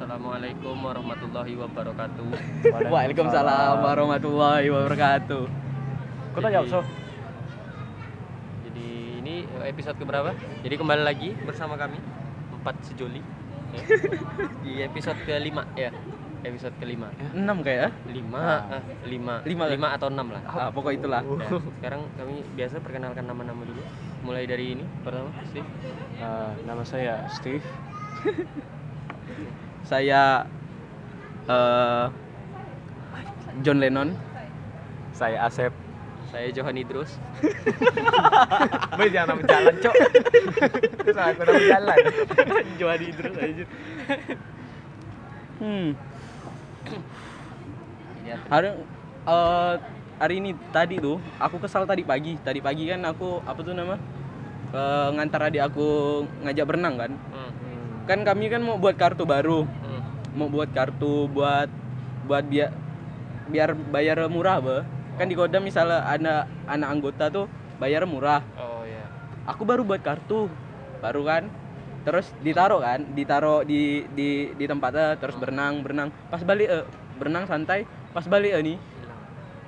[0.00, 2.24] Assalamualaikum warahmatullahi wabarakatuh.
[2.88, 5.44] Waalaikumsalam warahmatullahi wabarakatuh.
[6.32, 6.80] Kau tanya Jadi- so?
[8.64, 8.88] Jadi
[9.20, 10.32] ini episode keberapa?
[10.64, 12.00] Jadi kembali lagi bersama kami
[12.48, 13.20] empat sejoli
[13.76, 13.84] ya.
[14.64, 15.92] di episode kelima ya.
[16.48, 17.12] Episode kelima.
[17.36, 17.88] Enam kayak ya?
[18.08, 19.64] Lima, ah, lima, Lima.
[19.68, 20.40] lima atau enam lah.
[20.48, 21.20] Ah, pokok itulah.
[21.20, 23.84] Ya, sekarang kami biasa perkenalkan nama-nama dulu.
[24.24, 25.68] Mulai dari ini pertama, Steve.
[26.16, 27.60] Eh, nama saya Steve.
[29.90, 30.46] Saya
[31.50, 32.06] eh
[33.66, 34.14] John Lennon.
[35.10, 35.74] Saya Asep.
[36.30, 37.18] Saya Johan Idrus.
[38.98, 39.94] Boy jangan nama jalan, Cok.
[41.02, 41.98] Terus aku nama jalan.
[42.78, 43.64] Johan Idrus aja.
[45.58, 45.88] Hmm.
[48.46, 48.68] Hari
[49.26, 49.74] eh,
[50.22, 52.38] hari ini tadi tuh aku kesal tadi pagi.
[52.38, 53.98] Tadi pagi kan aku apa tuh nama?
[54.70, 57.10] Eh, ngantar adik aku ngajak berenang kan.
[57.34, 57.50] Hmm,
[58.10, 59.62] Kan kami kan mau buat kartu baru.
[59.62, 60.34] hmm.
[60.34, 61.70] Mau buat kartu buat
[62.26, 62.74] buat biar
[63.46, 64.82] biar bayar murah, be.
[65.14, 67.46] Kan di Kodam misalnya ada anak anggota tuh
[67.78, 68.42] bayar murah.
[68.58, 69.06] Oh ya.
[69.46, 70.50] Aku baru buat kartu.
[70.98, 71.46] Baru kan.
[72.02, 76.10] Terus ditaruh kan, ditaruh di di di tempatnya terus berenang, berenang.
[76.32, 78.78] Pas balik eh, berenang santai, pas balik eh, nih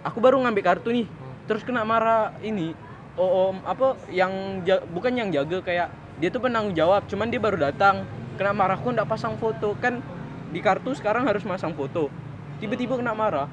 [0.03, 1.07] aku baru ngambil kartu nih
[1.47, 2.75] terus kena marah ini
[3.15, 7.59] oh, om apa yang bukan yang jaga kayak dia tuh penanggung jawab cuman dia baru
[7.59, 8.07] datang
[8.43, 10.03] kena marah kok nggak pasang foto kan
[10.51, 12.11] di kartu sekarang harus masang foto
[12.59, 13.47] tiba-tiba kena marah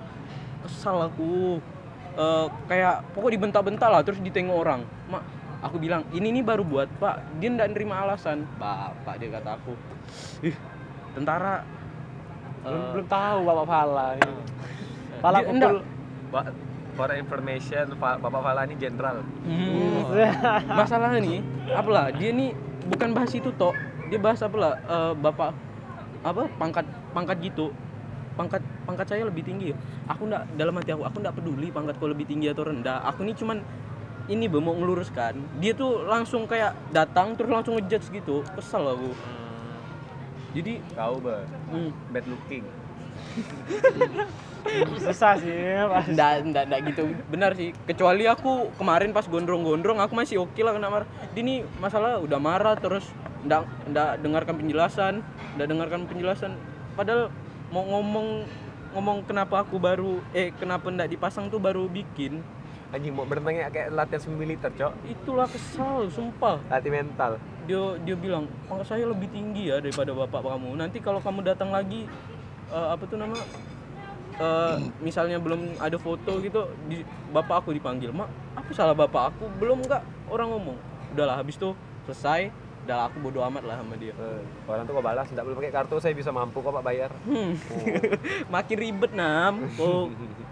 [0.59, 1.61] kesal aku
[2.09, 5.23] Eh, kayak pokok dibentak-bentak lah terus ditengok orang mak
[5.61, 9.71] aku bilang ini nih baru buat pak dia nggak nerima alasan bapak dia kata aku
[10.43, 10.57] ih
[11.13, 11.63] tentara
[12.59, 14.07] Belum, eh, belum tahu Bapak Fala.
[14.17, 14.33] ini.
[15.21, 15.71] Fala Dia- enggak.
[15.71, 15.79] pukul.
[16.27, 16.55] Ba-
[16.91, 19.23] For information, Bapak Fala ini jenderal.
[19.47, 20.03] Hmm.
[20.81, 21.39] masalah nih
[21.71, 22.51] apalah dia nih
[22.83, 25.53] bukan bahas itu tok dia bahas apalah eh, bapak
[26.25, 27.71] apa pangkat pangkat gitu.
[28.35, 29.71] Pangkat pangkat saya lebih tinggi.
[30.09, 33.05] Aku ndak dalam hati aku aku ndak peduli pangkatku lebih tinggi atau rendah.
[33.13, 33.61] Aku nih cuman
[34.29, 35.61] ini be mau ngeluruskan.
[35.61, 38.41] Dia tuh langsung kayak datang terus langsung ngejudge gitu.
[38.57, 39.11] Kesel aku.
[40.49, 42.65] Jadi Kau be, hmm, bad looking.
[45.03, 45.55] Susah sih.
[45.87, 46.05] Mas.
[46.11, 50.75] ndak ndak ndak gitu benar sih kecuali aku kemarin pas gondrong-gondrong aku masih oke lah
[50.75, 53.05] kena marah dia nih masalah udah marah terus
[53.43, 55.13] ndak ndak dengarkan penjelasan
[55.55, 56.51] ndak dengarkan penjelasan
[56.99, 57.31] padahal
[57.71, 58.43] mau ngomong
[58.97, 62.41] ngomong kenapa aku baru eh kenapa ndak dipasang tuh baru bikin
[62.89, 64.93] Anjing mau berenangnya kayak latihan militer, Cok.
[65.05, 67.37] itulah kesal sumpah Latih mental.
[67.69, 71.69] dia dia bilang pangkat saya lebih tinggi ya daripada bapak kamu nanti kalau kamu datang
[71.69, 72.09] lagi
[72.73, 73.37] eh, apa tuh nama
[74.39, 79.45] eh, misalnya belum ada foto gitu di, bapak aku dipanggil mak apa salah bapak aku?
[79.59, 80.77] Belum nggak orang ngomong.
[81.13, 81.75] Udahlah habis tuh
[82.07, 82.49] selesai
[82.87, 84.15] udah aku bodo amat lah sama dia.
[84.17, 87.11] Eh, orang tuh kok balas, enggak boleh pakai kartu, saya bisa mampu kok Pak bayar.
[87.27, 87.53] Hmm.
[88.55, 89.69] makin ribet nam.
[89.77, 90.09] Oh,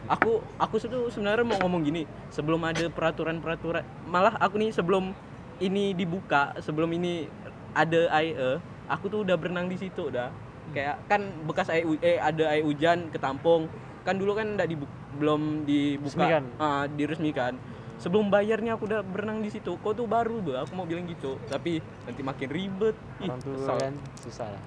[0.07, 5.11] aku aku tuh sebenarnya mau ngomong gini sebelum ada peraturan peraturan malah aku nih sebelum
[5.59, 7.27] ini dibuka sebelum ini
[7.75, 10.31] ada air aku tuh udah berenang di situ udah
[10.69, 13.67] kayak kan bekas air eh ada air hujan ketampung
[14.01, 16.43] kan dulu kan enggak dibu- belum dibuka Resmikan.
[16.57, 17.53] Ah, diresmikan
[17.97, 21.41] sebelum bayarnya aku udah berenang di situ kok tuh baru be aku mau bilang gitu
[21.45, 23.77] tapi nanti makin ribet Ih, Orang tua kesal.
[23.79, 24.63] kan susah lah.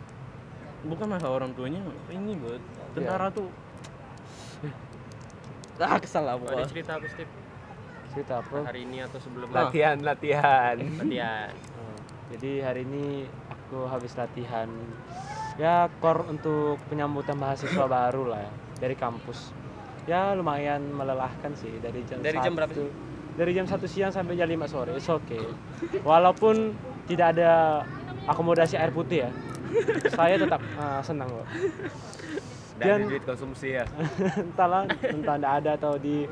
[0.83, 1.79] bukan masalah orang tuanya
[2.09, 2.59] ini buat
[2.93, 3.49] tentara tuh
[5.79, 7.33] ah kesal lah Ada pokoknya cerita apa Steve?
[8.11, 8.57] Cerita apa?
[8.67, 10.77] Hari ini atau sebelum Latihan, latihan.
[10.77, 11.49] latihan?
[11.79, 11.97] Oh,
[12.29, 14.67] Jadi hari ini aku habis latihan
[15.61, 19.53] ya core untuk penyambutan mahasiswa baru lah ya, dari kampus.
[20.09, 24.35] Ya lumayan melelahkan sih dari jam Dari jam berapa 1 Dari jam 1 siang sampai
[24.35, 24.97] jam 5 sore.
[24.97, 25.39] It's okay.
[26.03, 26.73] Walaupun
[27.05, 27.85] tidak ada
[28.25, 29.31] akomodasi air putih ya.
[30.11, 31.47] saya tetap ah, senang kok.
[32.81, 33.85] Dan Dan- duit konsumsi ya.
[34.51, 36.25] Entahlah, entah tidak ada atau di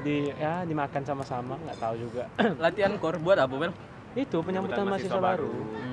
[0.00, 2.24] di ya dimakan sama-sama nggak tahu juga.
[2.62, 3.72] latihan core buat apa bel
[4.16, 5.50] Itu penyambutan mahasiswa, baru.
[5.50, 5.89] hmm.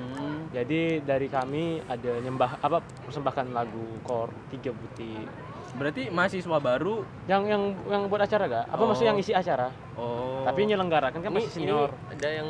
[0.48, 5.28] Jadi dari kami ada nyembah apa persembahkan lagu core tiga putih.
[5.68, 8.64] berarti mahasiswa baru Yang yang yang buat acara gak?
[8.72, 8.88] Apa Oh.
[8.88, 9.68] maksudnya yang isi acara?
[9.94, 11.92] oh Tapi nyelenggarakan kan Ini, masih senior.
[11.92, 12.48] ini ada yang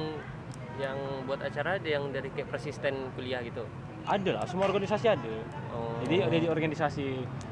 [0.78, 3.66] yang buat acara ada yang dari kayak persisten kuliah gitu.
[4.06, 5.34] Ada lah, semua organisasi ada.
[5.74, 5.98] Oh.
[6.06, 7.06] Jadi ada di organisasi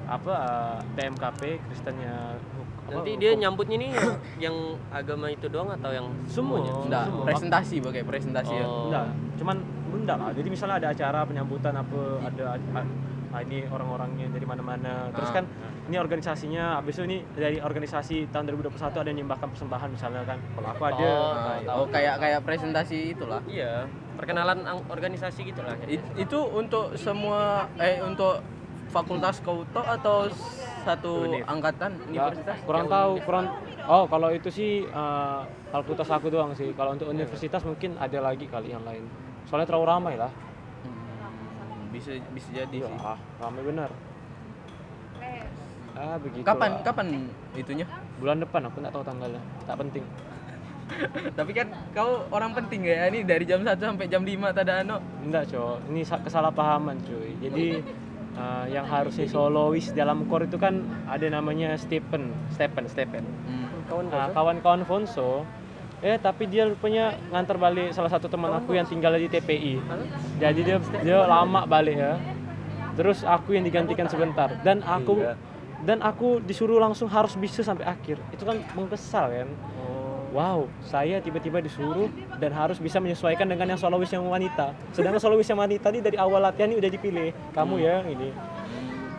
[0.07, 2.39] apa eh, PMKP Kristennya
[2.87, 4.57] Nanti dia nyambutnya nih yang, yang
[4.89, 6.71] agama itu doang atau yang semuanya?
[6.71, 6.85] Semua.
[6.85, 7.25] enggak semua.
[7.25, 8.87] presentasi pakai presentasi ya Oh.
[8.87, 9.07] Enggak,
[9.37, 9.57] cuman
[9.93, 10.31] enggak lah.
[10.33, 12.87] Jadi misalnya ada acara penyambutan apa ada ah,
[13.33, 15.11] ah, ini orang-orangnya dari mana-mana.
[15.11, 15.45] Terus Ah, kan
[15.87, 20.39] ini organisasinya habis itu ini dari organisasi tahun 2021 ada yang nyembahkan persembahan misalnya kan.
[20.55, 21.77] Kalau aku ada Oh, Nah, tahu.
[21.77, 25.75] oh kayak kayak presentasi itulah Iya, perkenalan organisasi gitu lah.
[25.87, 28.39] It- itu untuk semua eh untuk
[28.89, 30.31] fakultas kau toh atau
[30.87, 31.43] satu Univ.
[31.45, 32.57] angkatan universitas?
[32.63, 33.47] kurang tahu kurang
[33.85, 38.47] oh kalau itu sih eh, fakultas aku doang sih kalau untuk universitas mungkin ada lagi
[38.47, 39.03] kali yang lain
[39.45, 40.31] soalnya terlalu ramai lah
[40.79, 42.99] Hmm, bisa bisa jadi iya sih.
[43.01, 43.91] ah, ramai benar
[45.97, 46.83] ah begitu Kapan lah.
[46.85, 47.07] kapan
[47.55, 47.87] itunya?
[48.17, 50.05] bulan depan aku nggak tahu tanggalnya tak penting
[51.35, 55.03] Tapi kan kau orang penting ya ini dari jam 1 sampai jam 5 tada ano.
[55.19, 57.83] enggak cowok ini sa- kesalahpahaman cuy jadi
[58.37, 63.67] eh, yang harusnya solois dalam core itu kan ada namanya Stephen Stephen Stephen Hmm.
[64.33, 65.47] Kawan-kawan Fonso
[66.03, 69.81] eh tapi dia rupanya ngantar balik salah satu teman aku yang tinggal di TPI
[70.37, 72.15] jadi dia dia lama balik ya.
[72.97, 74.49] Terus aku yang digantikan sebentar.
[74.61, 75.37] Dan aku Iya.
[75.85, 78.17] dan aku disuruh langsung harus bisa sampai akhir.
[78.33, 79.49] Itu kan mengesal kan
[80.33, 85.47] wow saya tiba-tiba disuruh dan harus bisa menyesuaikan dengan yang solois yang wanita sedangkan solois
[85.47, 88.31] yang wanita ini dari awal latihan ini udah dipilih kamu ya ini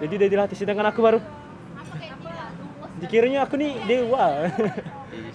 [0.03, 1.19] jadi udah dilatih sedangkan aku baru
[2.97, 4.49] dikiranya aku nih dewa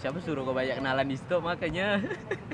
[0.02, 2.02] siapa suruh kau banyak kenalan di situ makanya.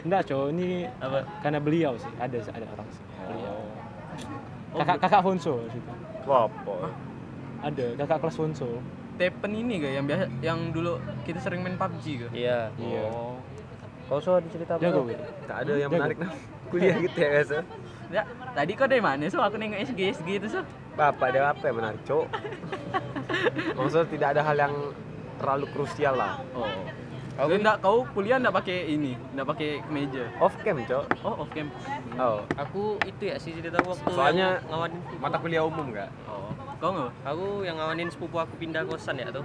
[0.05, 1.25] Enggak, cowok ini Apa?
[1.41, 3.05] karena beliau sih, ada ada orang sih.
[3.25, 3.57] Beliau.
[4.77, 5.93] Oh, Kakak kakak Fonso situ.
[6.29, 6.77] Apa?
[7.65, 8.69] Ada kakak kelas Fonso.
[9.19, 12.31] Tepen ini gak yang biasa yang dulu kita sering main PUBG gak?
[12.31, 12.71] Iya.
[12.79, 13.03] Iya.
[13.11, 13.35] Oh.
[14.09, 14.81] Kau so ada cerita apa?
[14.81, 15.25] Jago gitu.
[15.45, 16.31] Tak ada yang menarik nah.
[16.71, 17.57] Kuliah gitu ya biasa.
[18.09, 18.23] Ya,
[18.57, 19.29] tadi kau dari mana?
[19.29, 20.63] So aku nengok SG SG itu so.
[20.97, 22.25] Bapak dia apa yang menarik, Cok?
[23.77, 24.75] Maksudnya tidak ada hal yang
[25.37, 26.41] terlalu krusial lah.
[26.57, 26.67] Oh.
[27.39, 30.27] Kau enggak kau kuliah enggak pakai ini, enggak pakai meja.
[30.43, 31.05] Off cam, Cok.
[31.23, 31.69] Oh, off cam.
[32.19, 32.43] Oh.
[32.59, 35.15] Aku itu ya sih cerita waktu Soalnya- sepupu.
[35.23, 36.11] Mata kuliah umum enggak?
[36.27, 36.51] Oh.
[36.79, 37.11] Kau enggak?
[37.27, 39.43] Aku yang ngawanin sepupu aku pindah kosan ya tuh.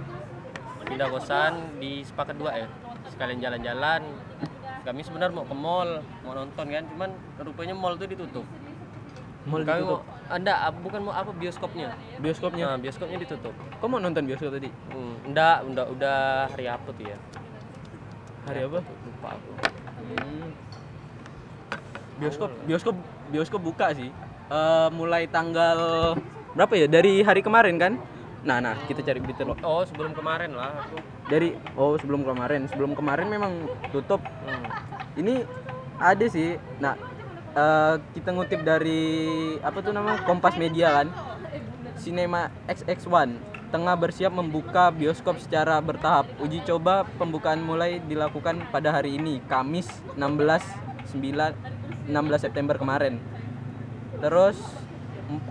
[0.86, 2.68] Pindah kosan di sepakat dua ya.
[3.10, 4.06] Sekalian jalan-jalan.
[4.86, 5.90] Kami sebenarnya mau ke mall,
[6.22, 7.10] mau nonton kan, cuman
[7.42, 8.46] rupanya mall tuh ditutup.
[9.48, 10.04] Mall Kami ditutup.
[10.04, 11.96] mau, anda bukan mau apa bioskopnya?
[12.22, 12.64] Bioskopnya.
[12.70, 13.54] Nah, bioskopnya ditutup.
[13.80, 14.68] Kau mau nonton bioskop tadi?
[14.92, 16.18] Hmm, enggak, enggak, udah
[16.52, 17.18] hari apa tuh ya?
[18.44, 18.78] Hari apa?
[18.84, 18.94] tuh?
[19.08, 19.50] Lupa aku.
[20.04, 20.48] Hmm.
[22.20, 22.96] Bioskop, bioskop,
[23.32, 24.12] bioskop buka sih.
[24.52, 26.12] Eh, mulai tanggal
[26.54, 26.86] berapa ya?
[26.86, 27.92] Dari hari kemarin kan?
[28.44, 29.56] Nah, nah, kita cari berita dulu.
[29.64, 31.00] Oh, sebelum kemarin lah aku.
[31.26, 33.52] Dari oh sebelum kemarin, sebelum kemarin memang
[33.88, 34.20] tutup.
[34.44, 34.64] Hmm.
[35.16, 35.42] Ini
[35.96, 36.60] ada sih.
[36.78, 36.94] Nah,
[37.56, 39.02] eh, kita ngutip dari
[39.64, 41.08] apa tuh nama Kompas Media kan.
[41.96, 46.30] Cinema XX1 tengah bersiap membuka bioskop secara bertahap.
[46.38, 50.62] Uji coba pembukaan mulai dilakukan pada hari ini, Kamis 16
[51.10, 53.18] 9 16 September kemarin.
[54.22, 54.83] Terus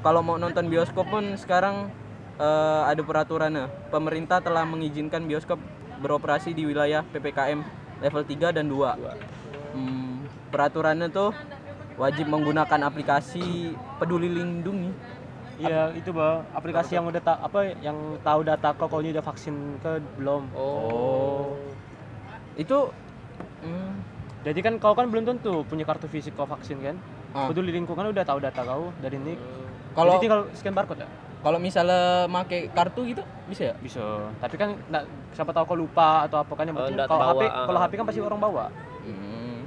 [0.06, 1.90] kalau mau nonton bioskop pun sekarang
[2.38, 3.70] eh, ada peraturannya.
[3.90, 5.58] Pemerintah telah mengizinkan bioskop
[6.02, 7.64] beroperasi di wilayah PPKM
[8.04, 9.74] level 3 dan 2.
[9.74, 11.32] Hmm, peraturannya tuh
[11.98, 14.92] wajib menggunakan aplikasi Peduli Lindungi.
[15.62, 19.78] Iya, itu bah aplikasi yang udah tak apa yang tahu data kau kalau udah vaksin
[19.80, 20.50] ke belum.
[20.58, 21.54] Oh.
[22.58, 22.90] Itu
[23.62, 23.94] hmm,
[24.44, 26.98] Jadi kan kau kan belum tentu punya kartu fisik kau vaksin kan.
[27.32, 27.48] Ah.
[27.48, 29.40] Peduli lingkungan udah tahu data kau dari nik.
[29.94, 31.10] Kalau- tinggal scan barcode ya?
[31.44, 33.20] kalau misalnya make kartu gitu
[33.52, 33.76] bisa ya?
[33.84, 34.32] Bisa.
[34.40, 35.04] Tapi kan nggak,
[35.36, 37.92] siapa tahu kau lupa atau apa kan yang Oh, penting nggak kalau HP kalau HP
[38.00, 38.66] kan pasti orang bawa.
[39.04, 39.60] Hmm.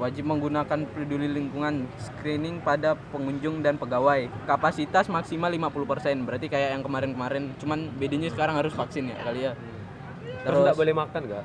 [0.00, 4.24] Wajib menggunakan peduli lingkungan screening pada pengunjung dan pegawai.
[4.48, 6.24] Kapasitas maksimal 50%.
[6.24, 7.52] Berarti kayak yang kemarin-kemarin.
[7.60, 9.52] Cuman bedanya sekarang harus vaksin ya kali ya.
[10.42, 11.44] Terus enggak boleh makan enggak?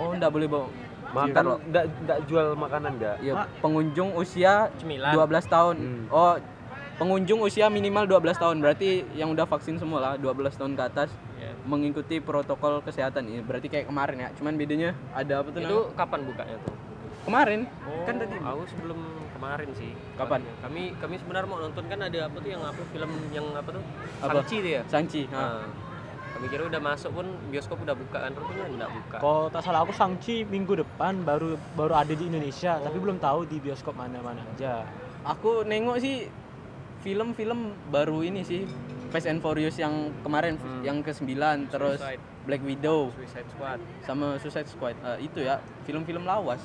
[0.00, 0.66] Oh, enggak boleh bawa.
[1.12, 3.16] Makan enggak enggak jual makanan enggak?
[3.20, 5.12] Ya, pengunjung usia Cemilan.
[5.12, 5.76] 12 tahun.
[5.76, 6.04] Hmm.
[6.08, 6.34] Oh,
[6.96, 8.56] pengunjung usia minimal 12 tahun.
[8.58, 11.52] Berarti yang udah vaksin semua lah, 12 tahun ke atas Ya.
[11.62, 13.40] mengikuti protokol kesehatan ini.
[13.40, 14.28] Berarti kayak kemarin ya.
[14.34, 15.92] Cuman bedanya ada apa tuh Itu namanya?
[15.94, 16.74] kapan bukanya tuh?
[17.22, 17.60] Kemarin.
[17.84, 18.98] Oh, Kan tadi aku sebelum
[19.30, 19.92] kemarin sih.
[20.16, 20.40] Kapan?
[20.64, 23.82] Kami kami sebenarnya mau nonton kan ada apa tuh yang apa film yang apa tuh?
[24.24, 24.32] Apa?
[24.40, 24.82] Sanchi tuh ya.
[24.88, 25.22] Sanchi.
[25.28, 25.36] ha.
[25.36, 25.64] Nah,
[26.32, 29.16] kami kira udah masuk pun bioskop udah buka kan rupanya enggak buka.
[29.20, 33.44] Kalau tak salah aku Sangchi minggu depan baru baru ada di Indonesia, tapi belum tahu
[33.44, 34.84] di bioskop mana-mana aja.
[35.26, 36.28] Aku nengok sih
[37.06, 38.66] film-film baru ini sih.
[39.06, 40.82] Fast and Furious yang kemarin Hmm.
[40.82, 41.30] yang ke-9
[41.70, 42.18] terus Suicide.
[42.42, 43.78] Black Widow Suicide Squad.
[44.02, 44.96] sama Suicide Squad.
[44.98, 46.58] Eh, itu ya, film-film lawas.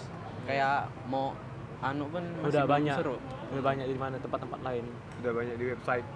[0.43, 1.37] Kayak mau
[1.79, 2.95] anu pun masih Udah banyak.
[2.97, 3.15] seru.
[3.53, 4.85] Udah banyak di mana tempat-tempat lain.
[5.21, 6.07] Udah banyak di website.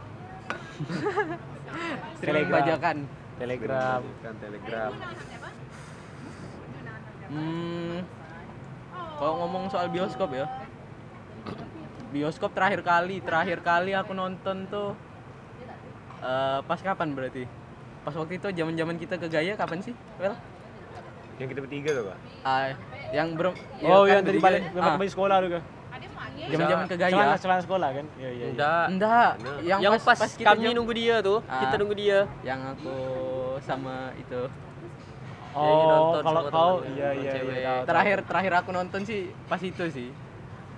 [2.20, 2.58] Telegram.
[2.58, 2.98] bajakan.
[3.36, 4.02] Telegram.
[4.20, 4.92] kan Telegram.
[7.26, 7.98] Hmm.
[9.16, 10.46] Kalau ngomong soal bioskop ya.
[12.14, 14.94] Bioskop terakhir kali, terakhir kali aku nonton tuh
[16.22, 17.44] eh, pas kapan berarti?
[18.06, 19.94] Pas waktu itu zaman-zaman kita ke Gaya kapan sih?
[20.22, 20.38] Well,
[21.36, 22.18] Yang kita bertiga tuh, Pak.
[22.48, 22.66] ah,
[23.12, 24.46] yang belum oh, kan yang dari bertiga.
[24.48, 25.60] balik Ah, balik sekolah juga.
[26.46, 27.36] Zaman-zaman ke Celana, Gaya.
[27.42, 28.06] celana sekolah kan?
[28.22, 28.30] Iya, iya.
[28.30, 28.46] iya.
[28.54, 28.86] Enggak.
[28.94, 29.32] Enggak,
[29.66, 31.80] yang, Yang pas, kita kami nunggu dia tuh, kita Ah.
[31.82, 32.20] nunggu dia.
[32.46, 32.96] yang aku
[33.66, 34.42] sama itu.
[35.56, 37.74] Ya, Oh, kalau kau iya iya iya.
[37.88, 40.12] Terakhir terakhir aku nonton sih pas itu sih.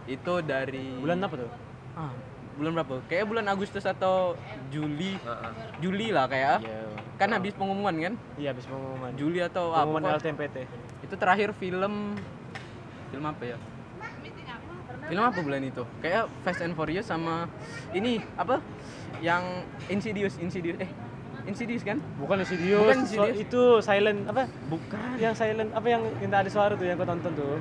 [0.07, 1.51] Itu dari bulan apa tuh?
[1.93, 2.11] Ah,
[2.55, 2.93] bulan berapa?
[3.05, 4.33] Kayak bulan Agustus atau
[4.67, 5.19] Juli.
[5.19, 5.51] Heeh.
[5.77, 6.63] Juli lah kayak.
[6.63, 6.81] Iya.
[7.17, 8.13] Kan habis pengumuman kan?
[8.35, 9.11] Iya, habis pengumuman.
[9.13, 9.83] Juli atau apa?
[9.83, 10.57] Pengumuman pokok- LTMPT.
[11.03, 12.15] Itu terakhir film
[13.07, 13.57] film apa ya?
[15.07, 15.83] Film apa bulan itu?
[15.97, 17.47] Kayak Fast and Furious sama
[17.91, 18.59] ini apa?
[19.17, 19.43] Yang
[19.87, 20.77] Insidious, Insidious.
[20.77, 20.91] Eh,
[21.45, 21.97] Insidious kan?
[22.19, 23.37] Bukan Insidious, Bukan so- Insidious.
[23.39, 24.51] itu silent apa?
[24.67, 25.15] Bukan.
[25.15, 27.55] Yang silent apa yang tak ada suara tuh yang kau tonton tuh?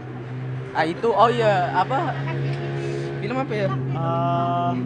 [0.76, 2.12] Ah itu oh iya, apa?
[3.24, 3.68] Film apa ya?
[3.96, 4.76] Ah,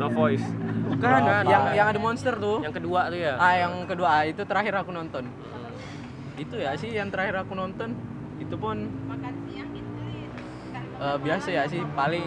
[0.00, 0.46] No voice.
[0.90, 1.44] Bukan, Apa?
[1.44, 2.64] yang yang ada monster tuh.
[2.64, 3.36] Yang kedua tuh ya.
[3.36, 5.28] Ah, yang kedua ah, itu terakhir aku nonton.
[6.40, 7.92] Itu ya sih yang terakhir aku nonton.
[8.40, 8.88] Itu pun
[11.00, 12.24] eh, biasa ya sih paling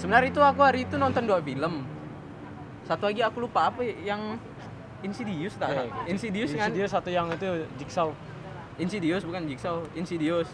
[0.00, 1.84] sebenarnya itu aku hari itu nonton dua film.
[2.88, 4.40] Satu lagi aku lupa apa ya, yang
[5.04, 5.76] Insidious tak?
[5.76, 6.72] Iya, Insidious kan?
[6.72, 8.10] Insidious satu yang itu Jigsaw.
[8.80, 10.48] Insidious bukan Jigsaw, Insidious.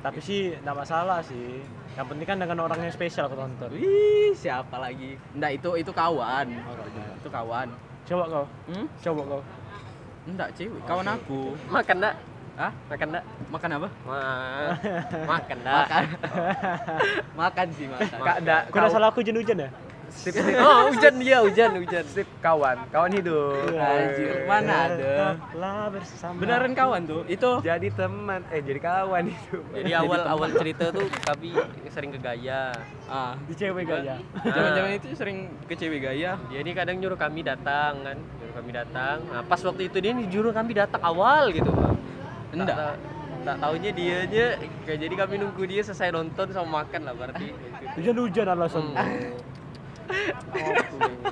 [0.00, 1.60] Tapi sih enggak masalah sih.
[1.92, 3.68] Yang penting kan dengan orang yang spesial aku tonton.
[3.76, 5.20] Wih, siapa lagi?
[5.36, 6.48] Enggak, itu itu kawan.
[7.20, 7.68] Itu kawan.
[8.08, 8.86] Coba kau, Hmm?
[9.04, 9.40] coba kau.
[10.24, 10.80] Enggak, cewek.
[10.84, 11.40] Kawan aku.
[11.68, 12.14] Makan enggak?
[12.56, 12.72] Hah?
[12.88, 13.24] Makan enggak?
[13.50, 13.88] Makan apa?
[14.04, 14.72] Ma-
[15.36, 15.76] Makan enggak?
[15.84, 16.04] Makan.
[17.40, 18.18] makan sih, makan.
[18.20, 19.70] Kak, da, Kau udah salah aku hujan-hujan ya?
[20.10, 22.02] Sip, sip, Oh, hujan dia, hujan, hujan.
[22.04, 23.70] sip, kawan, kawan hidup.
[23.72, 24.98] Anjir, mana ada?
[25.38, 26.36] Tetaplah bersama.
[26.36, 27.22] Beneran kawan tuh.
[27.24, 29.56] Itu Jadi teman, eh jadi kawan itu.
[29.70, 31.54] Jadi awal awal cerita tuh kami
[31.88, 32.74] sering ke Gaya.
[33.06, 34.18] ah, di cewek gaya.
[34.40, 36.38] zaman-zaman itu sering ke cewek gaya.
[36.46, 39.16] Dia ini kadang nyuruh kami datang kan, nyuruh kami datang.
[39.26, 41.90] Nah, pas waktu itu dia nyuruh kami datang awal gitu, Pak.
[42.50, 42.76] Enggak.
[42.76, 42.94] Tak,
[43.40, 44.46] tak taunya dianya
[44.84, 47.50] kayak jadi kami nunggu dia selesai nonton sama makan lah berarti.
[47.94, 48.84] Hujan-hujan alasan.
[48.90, 49.49] Hmm.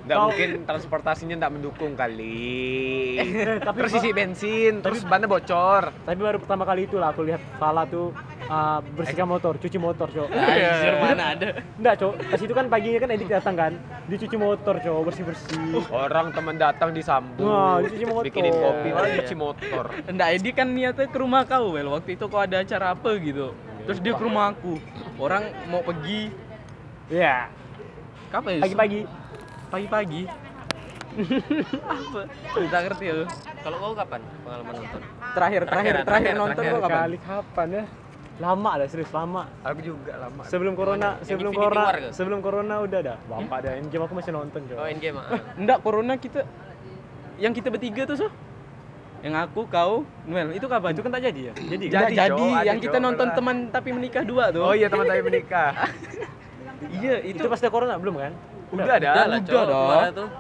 [0.09, 3.21] Nggak mungkin transportasinya nggak mendukung kali.
[3.21, 5.93] Eh, tapi terus isi bensin, terus bannya bocor.
[6.07, 8.15] Tapi baru pertama kali itu lah aku lihat Fala tuh
[8.49, 10.29] uh, bersihkan motor, cuci motor, cok.
[10.33, 11.49] Anjir, mana ada?
[11.77, 12.13] Enggak, cok.
[12.31, 13.73] Pas itu kan paginya kan Edik datang kan,
[14.09, 15.85] dia cuci motor, cok, bersih-bersih.
[15.93, 17.45] Orang teman datang disambut.
[17.45, 18.25] Wah, dia cuci motor.
[18.25, 19.19] Bikinin kopi, malah Iya.
[19.23, 19.85] cuci motor.
[20.09, 21.89] Enggak, Edi kan niatnya ke rumah kau, Wel.
[21.89, 23.53] Waktu itu kau ada acara apa gitu.
[23.85, 24.77] Terus dia ke rumah aku.
[25.21, 26.29] Orang mau pergi
[27.09, 27.49] Iya,
[28.29, 28.61] kapan ya?
[28.65, 29.01] pagi-pagi.
[29.69, 30.23] Pagi-pagi.
[31.99, 32.21] apa?
[32.55, 33.15] Tidak ngerti ya.
[33.59, 35.01] Kalau kau kapan pengalaman nonton?
[35.35, 37.01] Terakhir terakhir Terakhir, nonton terakhir kau kapan?
[37.03, 37.85] Kali kapan ya?
[38.39, 39.43] Lama dah, serius lama.
[39.67, 40.43] Aku juga lama.
[40.47, 43.19] Sebelum corona, Yang sebelum corona, sebelum corona udah dah.
[43.27, 44.79] Bapak dah, game aku masih nonton, cok.
[44.79, 45.19] Oh, Endgame.
[45.19, 45.27] ah.
[45.59, 46.47] Enggak, corona kita
[47.43, 48.29] yang kita bertiga tuh, so.
[49.27, 50.95] Yang aku, kau, Noel, itu kapan?
[50.95, 51.53] Itu kan tak jadi ya?
[51.59, 51.85] Jadi.
[51.91, 54.63] Jadi, jadi, yang kita nonton teman tapi menikah dua tuh.
[54.63, 55.75] Oh iya teman saya menikah.
[56.95, 58.33] iya, itu, itu, pas ada corona belum kan?
[58.71, 59.11] Udah ada.
[59.11, 59.65] Udah lah, udah Cok.
[60.15, 60.31] dong.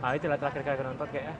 [0.00, 1.36] Ah, itulah terakhir kali nonton kayak.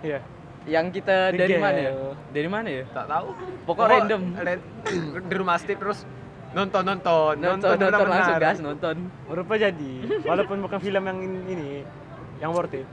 [0.00, 0.20] Iya.
[0.68, 1.92] yang kita dari mana ya?
[2.28, 2.84] Dari mana ya?
[2.92, 3.26] Tak tahu.
[3.64, 4.22] Pokok random.
[4.36, 4.66] red-
[5.24, 6.04] di rumah Steve terus
[6.50, 8.08] nonton nonton Nonton, nonton, benar-benar.
[8.10, 8.96] langsung gas nonton.
[9.24, 11.86] Berupa jadi, walaupun bukan film yang ini,
[12.38, 12.84] yang worth it.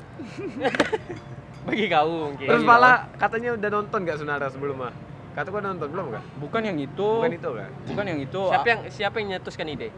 [1.66, 2.48] Bagi kau mungkin.
[2.48, 4.94] Terus malah katanya udah nonton gak Sunara sebelum mah?
[5.34, 6.24] Kata gua nonton belum gak?
[6.40, 7.10] Bukan yang itu.
[7.20, 7.70] Bukan itu kan?
[7.90, 8.42] Bukan yang itu.
[8.48, 9.90] Siapa yang siapa yang nyetuskan ide?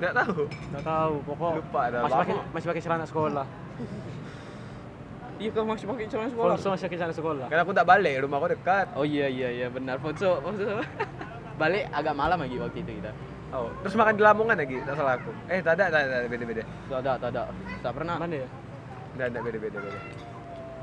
[0.00, 0.42] Nggak tahu.
[0.48, 2.00] Nggak tahu, pokok Lupa dah.
[2.02, 3.46] masih pakai masih pakai celana sekolah.
[5.40, 6.54] Iya, kau masih pakai celana sekolah.
[6.56, 7.46] Kalau masih pakai celana sekolah.
[7.48, 8.86] Karena aku tak balik, rumah aku dekat.
[8.92, 9.96] Oh iya iya iya benar.
[10.00, 10.84] Foto foto.
[11.60, 13.12] Balik agak malam lagi waktu itu kita.
[13.52, 15.28] Oh, terus makan di Lamongan lagi, tak salah aku.
[15.50, 16.62] Eh, tak ada, tak ada, beda-beda.
[16.88, 17.42] Tak ada, tak ada.
[17.82, 18.16] Tak pernah.
[18.16, 18.48] Mana ya?
[19.18, 19.78] Nggak ada, beda-beda.
[19.82, 20.00] beda.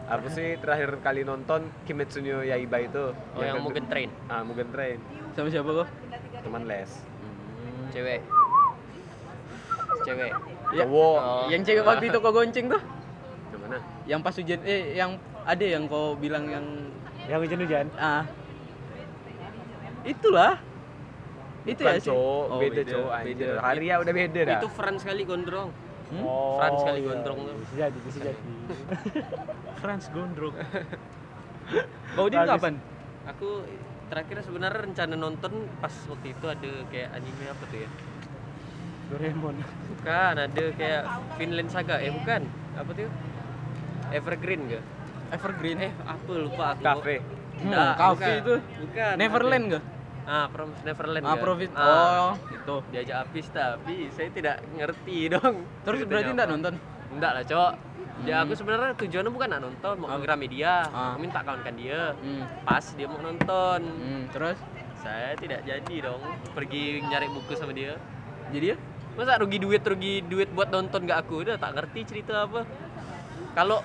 [0.08, 3.12] Aku sih terakhir kali nonton Kimetsu no Yaiba itu.
[3.12, 4.10] Oh, yang kedua- Mugen Train.
[4.28, 5.00] Ah, Mugen Train.
[5.34, 5.88] Sama siapa kau?
[6.44, 6.92] Teman les.
[7.92, 8.22] Cewek.
[10.04, 10.32] Cewek.
[10.76, 11.18] Ya, Cowok.
[11.20, 11.46] Oh.
[11.48, 12.82] Yang cewek waktu itu kau gonceng tuh?
[13.50, 13.78] Yang mana?
[14.04, 15.12] Yang pas hujan eh yang
[15.44, 16.66] ada yang kau bilang yang
[17.28, 17.86] Yang hujan-hujan.
[17.96, 18.24] ah
[20.08, 20.56] itulah
[21.68, 23.28] itu Bukan ya sih cowok, Oh, beda, cowok anjir.
[23.28, 23.48] beda.
[23.60, 24.60] Hari ya udah beda dah.
[24.64, 25.70] Itu Frans kali gondrong.
[26.08, 26.24] Hmm?
[26.24, 27.08] Oh, Frans kali iya.
[27.12, 27.56] gondrong tuh.
[27.60, 28.42] Bisa jadi, bisa jadi.
[29.84, 30.56] Frans Gondrong
[32.16, 32.80] kau dia kapan
[33.28, 33.60] Aku
[34.08, 37.90] terakhir sebenarnya rencana nonton pas waktu itu ada kayak anime apa tuh ya?
[39.08, 39.56] Doraemon.
[39.90, 41.04] Bukan, ada kayak
[41.36, 41.96] Finland Saga.
[41.98, 42.42] Eh bukan.
[42.76, 43.10] Apa tuh?
[44.10, 44.84] Evergreen gak?
[45.30, 46.82] Evergreen Eh, apa lupa aku.
[46.82, 47.16] Cafe.
[47.58, 48.36] Hmm, Nggak, cafe bukan.
[48.38, 48.54] itu.
[48.82, 49.14] Bukan.
[49.18, 49.84] Neverland gak
[50.24, 51.24] Ah, Promise Neverland.
[51.24, 51.36] ah?
[51.38, 55.64] Profit Ah, oh itu diajak habis tapi saya tidak ngerti dong.
[55.82, 56.74] terus Ceritanya berarti enggak nonton
[57.08, 57.72] Enggak lah, Cok.
[58.20, 58.44] Ya Hmm.
[58.44, 60.14] aku sebenarnya tujuannya bukan nak nonton, mau Ah.
[60.14, 60.74] ke Gramedia.
[60.86, 61.14] Ah.
[61.14, 62.12] Aku minta kawankan dia.
[62.14, 62.44] hmm.
[62.62, 63.80] Pas dia mau nonton.
[63.82, 64.24] hmm.
[64.30, 64.60] terus
[64.98, 66.20] Saya tidak jadi dong
[66.52, 67.96] pergi nyari buku sama dia.
[68.48, 68.78] jadi ya
[69.18, 72.62] masa rugi duit rugi duit buat nonton gak aku udah tak ngerti cerita apa
[73.52, 73.82] kalau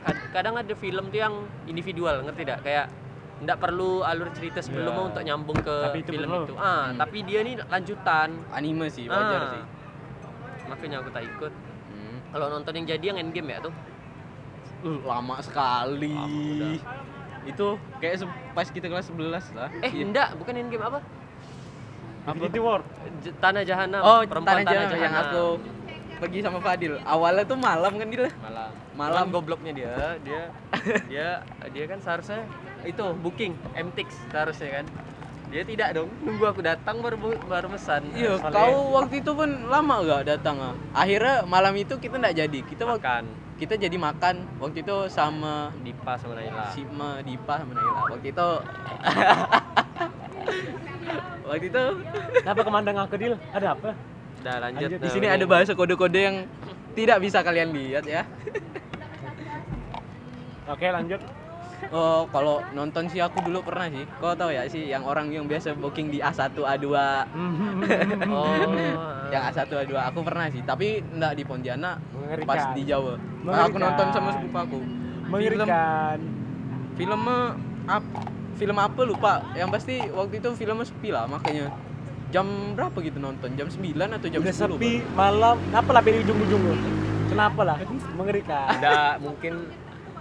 [0.00, 2.86] kad- kadang ada film tuh yang individual ngerti tidak kayak
[3.40, 5.02] nggak perlu alur cerita sebelum Ya.
[5.06, 6.44] untuk nyambung ke Tapi itu film perlu.
[6.44, 6.98] itu ah Hmm.
[6.98, 9.50] tapi dia nih lanjutan Anime sih, wajar Ah.
[9.50, 9.62] sih.
[10.68, 11.52] makanya aku tak ikut
[11.88, 12.16] Hmm.
[12.28, 13.74] kalau nonton yang jadi yang endgame ya tuh
[14.80, 16.08] Uh, lama sekali.
[16.08, 16.72] Lama udah.
[17.44, 17.66] Itu
[18.00, 19.68] kayak pas kita kelas 11 lah.
[19.78, 20.02] eh Iya.
[20.02, 21.04] enggak bukan endgame apa
[22.22, 22.80] Infinity War
[23.20, 25.44] J- Tanah Jahanam Oh, Perempuan Tanah Jahanam yang aku
[26.16, 27.00] pergi sama Fadil.
[27.00, 28.28] Awalnya tuh malam kan dia.
[28.38, 29.14] malam Malam.
[29.14, 30.42] malam gobloknya dia dia
[31.08, 31.28] dia
[31.66, 32.44] dia kan seharusnya
[32.82, 34.86] itu booking MTX seharusnya kan
[35.48, 39.48] dia tidak dong nunggu aku datang baru baru pesan Iya, Soalnya- kau waktu itu pun
[39.66, 40.74] lama gak datang ah.
[40.92, 42.58] Akhirnya malam itu kita nggak jadi.
[42.62, 43.24] Kita makan
[43.56, 48.00] kita jadi makan waktu itu sama Dipa sama Naila Sima, Dipa sama Naila.
[48.10, 48.48] Waktu itu
[51.44, 51.84] Waktu itu
[52.40, 53.90] kenapa kemandang aku Dil ada apa
[54.40, 55.34] udah lanjut, Lanjut, di sini ini.
[55.36, 56.36] ada bahasa kode-kode yang
[56.96, 58.22] tidak bisa kalian lihat ya.
[60.66, 61.20] oke lanjut
[61.88, 64.04] Oh, kalau nonton sih aku dulu pernah sih.
[64.20, 66.86] Kau tahu ya sih yang orang yang biasa booking di A1 A2
[68.36, 68.52] oh
[69.32, 72.46] yang A1 A2 aku pernah sih, tapi enggak di Pontianak Mengerikan.
[72.46, 73.16] pas di Jawa.
[73.16, 73.64] Mengerikan.
[73.72, 74.78] Aku nonton sama sepupu aku.
[75.32, 76.18] mengerikan
[77.00, 77.22] Film
[77.88, 78.20] apa?
[78.60, 79.40] Film apa lupa.
[79.56, 81.72] Yang pasti waktu itu filmnya sepi lah makanya.
[82.28, 83.56] Jam berapa gitu nonton?
[83.56, 84.76] Jam 9 atau jam udah 10?
[84.76, 86.76] sepi malam kenapa lah di ujung-ujung lu
[87.30, 87.76] kenapa lah
[88.14, 89.52] mengerikan ada mungkin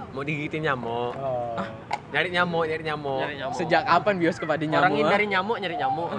[0.09, 1.57] mau digigitin nyamuk oh.
[2.09, 5.05] nyari nyamuk nyari nyamuk nyari nyamuk Sejak kapan bioskop ada orang nyamuk?
[5.05, 5.09] ah?
[5.13, 6.09] nyari nyamuk nyari nyamuk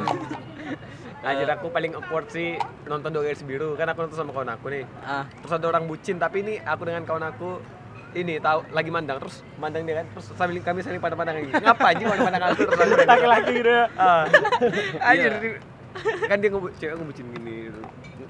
[1.26, 2.54] nah jadi aku paling awkward sih
[2.88, 5.84] nonton dua garis biru kan aku nonton sama kawan aku nih Ah, terus ada orang
[5.90, 7.50] bucin tapi ini aku dengan kawan aku
[8.14, 11.50] ini tahu lagi mandang terus mandang dia kan terus sambil kami saling pada pandang lagi
[11.54, 13.84] ngapa aja kalau pandang aku terus aku laki-laki gitu ya.
[13.94, 14.24] Ah.
[15.10, 15.30] Iya.
[15.30, 15.32] anjir
[16.26, 17.56] kan dia ngebu cewek ngebucin gini.
[17.70, 17.80] Gitu.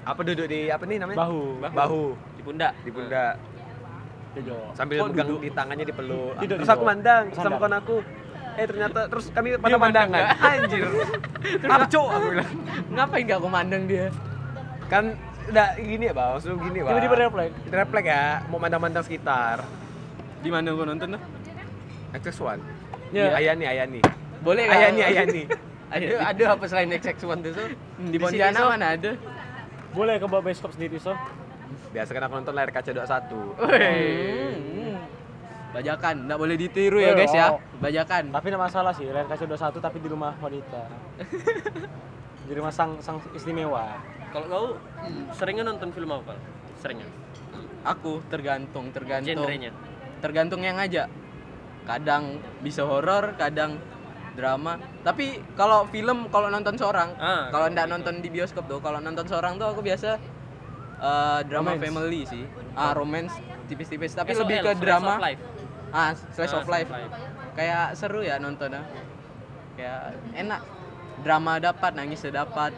[0.01, 1.17] apa duduk di apa nih namanya?
[1.21, 1.41] Bahu.
[1.61, 2.03] Bahu.
[2.37, 2.73] Di pundak.
[2.81, 3.33] Di pundak.
[4.73, 5.39] Sambil megang duduk?
[5.43, 7.97] di tangannya dipeluk Tidur terus aku mandang sama kawan aku.
[8.59, 10.83] Eh ternyata terus kami pada Dia mandang pandangan anjir.
[11.67, 12.51] Apco aku bilang.
[12.95, 14.07] ngapain gak aku mandang dia?
[14.91, 19.57] kan udah gini ya bang langsung gini bang tiba-tiba refleks refleks ya mau mandang-mandang sekitar
[20.41, 21.21] Di mana gua nonton tuh?
[22.13, 22.57] XX1
[23.11, 23.27] Ya.
[23.27, 23.37] ya.
[23.37, 23.99] Ayani Ayani
[24.39, 24.77] Boleh nggak?
[24.79, 25.43] Ayani Ayani
[25.91, 27.63] Ada, ada apa selain XX1 tuh so?
[28.01, 28.71] di Pontianak sini, So.
[28.71, 29.11] mana ada?
[29.91, 31.11] boleh ke bawa bioskop sendiri so
[31.91, 34.97] biasa kan aku nonton layar kaca 21 Hmm.
[35.71, 37.55] Bajakan, nggak boleh ditiru ya guys ya.
[37.77, 38.27] Bajakan.
[38.27, 40.81] tapi tidak masalah sih layar kaca 21 tapi di rumah wanita
[42.47, 43.99] di rumah sang sang istimewa
[44.31, 44.65] kalau kau
[45.31, 46.33] seringnya nonton film apa
[46.77, 47.07] seringnya
[47.81, 49.41] Aku tergantung, tergantung.
[49.41, 49.73] genrenya
[50.21, 51.09] Tergantung yang ngajak.
[51.81, 53.81] Kadang bisa horor, kadang
[54.31, 54.77] drama.
[55.01, 59.25] Tapi kalau film kalau nonton seorang, Ah, kalau nggak nonton di bioskop tuh, kalau nonton
[59.25, 60.21] seorang tuh aku biasa
[61.01, 61.81] eh, drama Romance.
[61.83, 62.45] family sih.
[62.71, 63.33] Ah, romance
[63.65, 65.11] tipis-tipis, tapi SOL, lebih ke Slice drama.
[65.11, 65.41] of life.
[65.89, 66.89] Ah, slice Ah, of life.
[67.51, 68.85] Kayak seru ya nontonnya.
[69.73, 70.01] Kayak
[70.37, 70.61] enak.
[71.19, 72.77] Drama dapat, nangis dapat.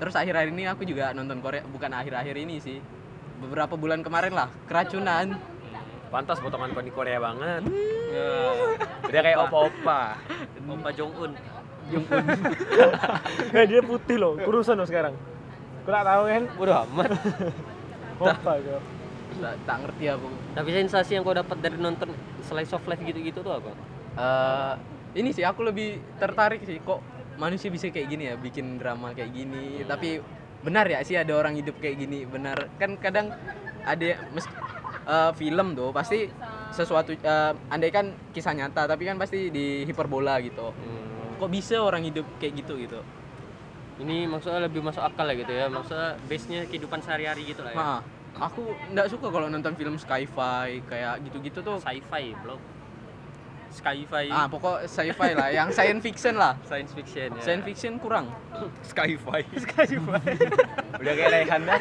[0.00, 2.80] Terus akhir-akhir ini aku juga nonton Korea, bukan akhir-akhir ini sih.
[3.40, 5.36] Beberapa bulan kemarin lah, keracunan.
[6.10, 7.62] pantas potongan kau di Korea banget
[8.10, 8.50] Ya,
[9.06, 10.18] udah kayak opa-opa
[10.66, 11.32] Opa Jong Un.
[13.54, 15.14] eh dia putih loh kurusan loh sekarang
[15.86, 17.10] Kau tak tahu kan Bodoh amat.
[18.26, 18.82] apa kau
[19.30, 20.26] Tak, tak ngerti aku.
[20.58, 22.10] Tapi sensasi yang kau dapat dari nonton
[22.42, 23.70] slice of life gitu-gitu tuh apa?
[24.18, 24.74] Eh,
[25.22, 26.98] ini sih aku lebih tertarik sih kok
[27.40, 29.80] manusia bisa kayak gini ya, bikin drama kayak gini.
[29.88, 30.20] Tapi
[30.60, 32.68] benar ya sih ada orang hidup kayak gini, benar.
[32.76, 33.32] Kan kadang
[33.88, 34.44] ada mes,
[35.08, 36.28] eh, film tuh pasti
[36.70, 40.70] sesuatu eh, andai kan kisah nyata tapi kan pasti di hiperbola gitu.
[41.40, 43.00] Kok bisa orang hidup kayak gitu gitu?
[44.04, 45.66] Ini maksudnya lebih masuk akal ya gitu ya.
[45.72, 47.80] Maksudnya base-nya kehidupan sehari-hari gitu lah ya.
[47.80, 47.98] Nah,
[48.36, 51.80] aku nggak suka kalau nonton film sci-fi kayak gitu-gitu tuh.
[51.80, 52.60] Sci-fi, bro.
[53.70, 54.26] Sci-fi.
[54.28, 56.58] Ah, pokok sci-fi lah, yang science fiction lah.
[56.66, 57.42] Science fiction ya.
[57.42, 58.26] Science fiction kurang.
[58.82, 59.16] Skyfi
[61.00, 61.78] udah kayak Rehan dah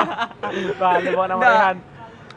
[0.80, 1.42] Balik bawa nama.
[1.42, 1.76] Rehan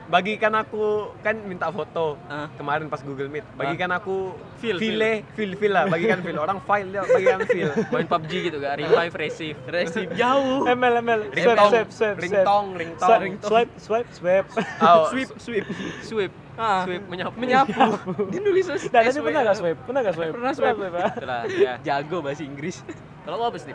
[0.07, 2.47] bagikan aku kan minta foto Ah.
[2.55, 6.87] kemarin pas Google Meet bagikan aku Feel, file file file lah bagikan file orang file
[6.95, 8.79] dia bagikan file Main PUBG gitu gak?
[8.79, 9.57] Revive, receive.
[9.67, 10.63] Resip jauh.
[10.63, 14.47] ML ML swipe ringtong swipe swipe ringtong swipe ringtong swipe swipe swipe
[14.79, 15.65] oh, Sweep, sweep.
[16.01, 16.31] Sweep.
[16.57, 17.37] Ah, Sweep menyapu.
[17.37, 17.81] menyapu.
[18.33, 19.79] Dinulis Nah, tadi pernah gak swipe?
[19.85, 20.33] Pernah gak swipe?
[20.33, 20.79] Pernah swipe.
[20.89, 21.11] ah.
[21.13, 21.73] Itulah, ya.
[21.85, 22.81] Jago bahasa Inggris.
[23.23, 23.73] Kalau apa sih?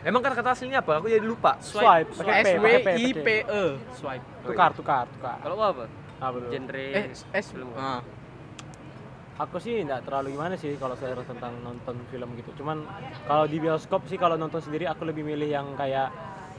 [0.00, 2.66] emang kan kata aslinya apa aku jadi lupa Swipe, pakai P, S W
[2.96, 3.64] I P E.
[3.92, 4.24] Swipe.
[4.48, 5.36] Tukar, tukar, tukar.
[5.42, 5.84] Kalau apa?
[6.16, 6.48] Apa tuh?
[6.48, 7.46] Genre Eh, S.
[7.52, 7.68] film.
[7.76, 8.00] Ah.
[9.36, 12.52] Aku sih nggak terlalu gimana sih kalau saya tentang nonton film gitu.
[12.56, 12.84] Cuman
[13.24, 16.12] kalau di bioskop sih kalau nonton sendiri aku lebih milih yang kayak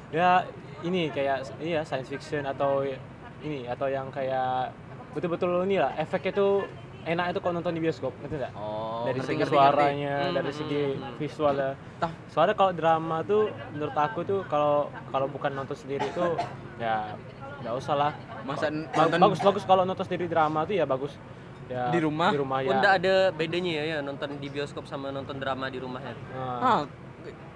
[0.10, 0.46] ya
[0.82, 2.82] ini kayak iya science fiction atau
[3.42, 4.74] ini atau yang kayak
[5.12, 6.64] betul-betul ini lah efeknya tuh
[7.02, 10.36] enak itu kalau nonton di bioskop ngerti nggak Oh, dari ngerti, segi ngerti, suaranya ngerti.
[10.38, 11.16] dari Hmm, segi hmm, hmm.
[11.18, 12.12] visualnya Tah.
[12.28, 14.74] soalnya kalau drama tuh menurut aku tuh kalau
[15.10, 16.38] kalau bukan nonton sendiri tuh
[16.78, 17.18] ya
[17.60, 18.14] nggak usah lah.
[18.42, 21.14] Masa nonton bagus bagus kalau nonton sendiri drama tuh ya bagus
[21.68, 22.30] ya Di rumah?
[22.30, 26.02] di rumah ya ada bedanya ya, ya nonton di bioskop sama nonton drama di rumah
[26.02, 26.14] ya.
[26.34, 26.82] Nah, Ah,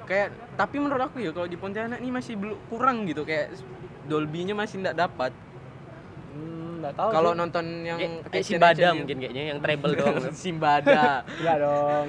[0.04, 3.54] kayak tapi menurut aku ya kalau di Pontianak ini masih belum kurang gitu kayak
[4.06, 5.34] Dolby-nya masih nggak dapat.
[6.32, 10.16] hmm, nggak tahu Kalau nonton yang Kayak, Simbada mungkin kayaknya yang treble doang.
[10.20, 10.32] tuh.
[10.32, 11.24] Simbada.
[11.26, 12.06] Enggak dong.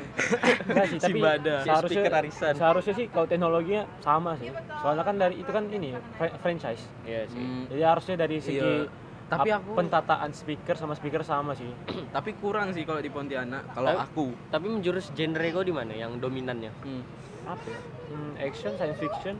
[0.67, 1.55] Enggak sih, tapi Simbada.
[1.63, 2.53] seharusnya Speaker arisan.
[2.55, 4.51] seharusnya sih kalau teknologinya sama sih.
[4.77, 6.83] Soalnya kan dari itu kan ini fran- franchise.
[7.03, 7.37] Iya sih.
[7.37, 9.05] Hmm, Jadi harusnya dari segi Iya.
[9.27, 11.67] Tapi ap- aku- pentataan speaker sama speaker sama sih.
[12.15, 14.31] tapi kurang sih kalau di Pontianak kalau aku.
[14.49, 16.71] Tapi menjurus genre kau di mana yang dominannya?
[16.79, 17.03] Hmm.
[17.45, 17.81] Apa ya?
[18.07, 19.35] Hmm, action, science fiction.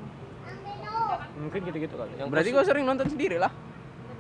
[1.37, 2.11] Mungkin gitu-gitu kali.
[2.17, 3.53] Yang Berarti kau sering nonton sendiri lah.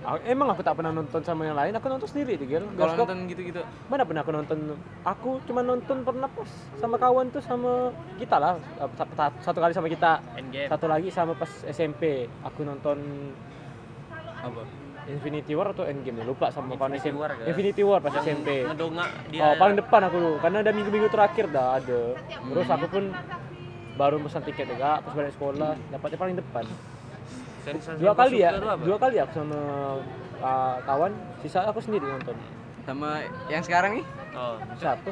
[0.05, 2.65] Aku- emang aku tak pernah nonton sama yang lain, aku nonton sendiri tuh, Gil.
[2.77, 3.61] Kalau nonton gitu-gitu.
[3.89, 4.59] mana pernah aku nonton?
[5.03, 8.61] Aku cuma nonton pernah pas sama kawan tuh sama kita lah.
[9.41, 10.69] Satu- kali sama kita, Endgame.
[10.69, 12.29] satu lagi sama pas SMP.
[12.45, 12.99] Aku nonton
[14.45, 14.63] Apa?
[15.07, 17.17] Infinity War atau Endgame lupa sama kawan SMP.
[17.17, 17.47] War kan?
[17.47, 18.49] Infinity War pas Yang SMP.
[18.67, 19.41] ngedongak dia.
[19.43, 22.01] Oh, paling depan aku dulu karena ada minggu-minggu terakhir dah ada.
[22.21, 23.05] Terus aku pun
[23.97, 26.67] baru pesan tiket juga pas balik sekolah dapatnya paling depan.
[27.67, 29.59] Sensasi Dua kali ya, dua kali aku sama
[30.39, 31.11] uh, kawan,
[31.43, 32.39] sisa aku sendiri nonton.
[32.87, 34.07] Sama yang sekarang nih?
[34.39, 34.55] Oh.
[34.79, 35.11] Siapa?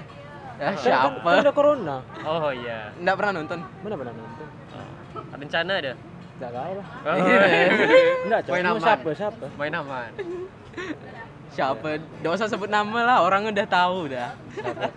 [0.55, 1.19] Ya, Kan- Kan, siapa?
[1.27, 1.97] kan udah corona.
[2.23, 2.95] Oh iya.
[2.95, 3.59] Nggak pernah nonton.
[3.83, 4.47] Mana pernah nonton?
[4.71, 5.23] Oh.
[5.35, 5.93] Rencana ada?
[6.35, 6.87] Enggak tahu lah.
[7.03, 7.15] Oh,
[8.27, 8.55] Enggak, coba.
[8.55, 8.83] Main aman.
[8.87, 9.09] Siapa?
[9.19, 9.47] Siapa?
[9.59, 10.11] Main aman.
[11.51, 11.89] Siapa?
[12.23, 14.31] Nggak usah sebut nama lah, orang udah tahu dah.
[14.55, 14.91] Siapa?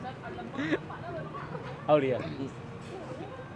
[1.89, 2.21] Aulia.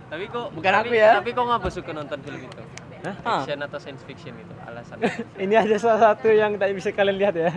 [0.10, 1.10] Tapi kok Bukan tapi, aku ya.
[1.22, 2.64] Tapi kok ngapa suka nonton film itu?
[3.02, 3.42] Hah?
[3.42, 5.02] Action atau science fiction itu alasan.
[5.44, 7.52] Ini ada salah satu yang tak bisa kalian lihat ya.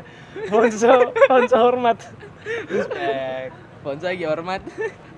[0.48, 2.00] Ponso, Ponso hormat.
[2.68, 3.52] Respect.
[3.84, 4.64] Ponsa lagi hormat.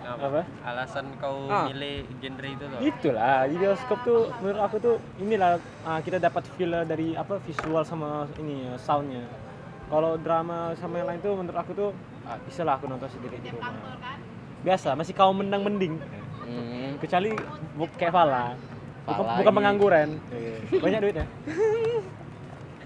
[0.07, 0.43] Apa?
[0.63, 1.67] Alasan kau Ah.
[1.67, 2.79] milih genre itu tuh?
[2.79, 7.83] Itulah di bioskop tuh menurut aku tuh inilah ah, kita dapat feel dari apa visual
[7.83, 9.27] sama ini ya, soundnya.
[9.87, 11.91] Kalau drama sama yang lain tuh menurut aku tuh
[12.23, 13.75] ah, bisa lah aku nonton sendiri di rumah.
[14.63, 15.99] Biasa masih kaum menang mending.
[16.47, 16.99] Hmm.
[16.99, 17.35] Kecuali
[17.99, 18.55] kayak Fala.
[19.07, 20.09] Bukan, Fala bukan pengangguran.
[20.75, 21.27] Banyak duitnya.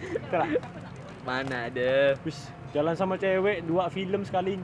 [0.00, 0.48] Itulah.
[1.24, 1.92] Mana ada?
[2.22, 2.38] Wis,
[2.70, 4.60] jalan sama cewek dua film sekali.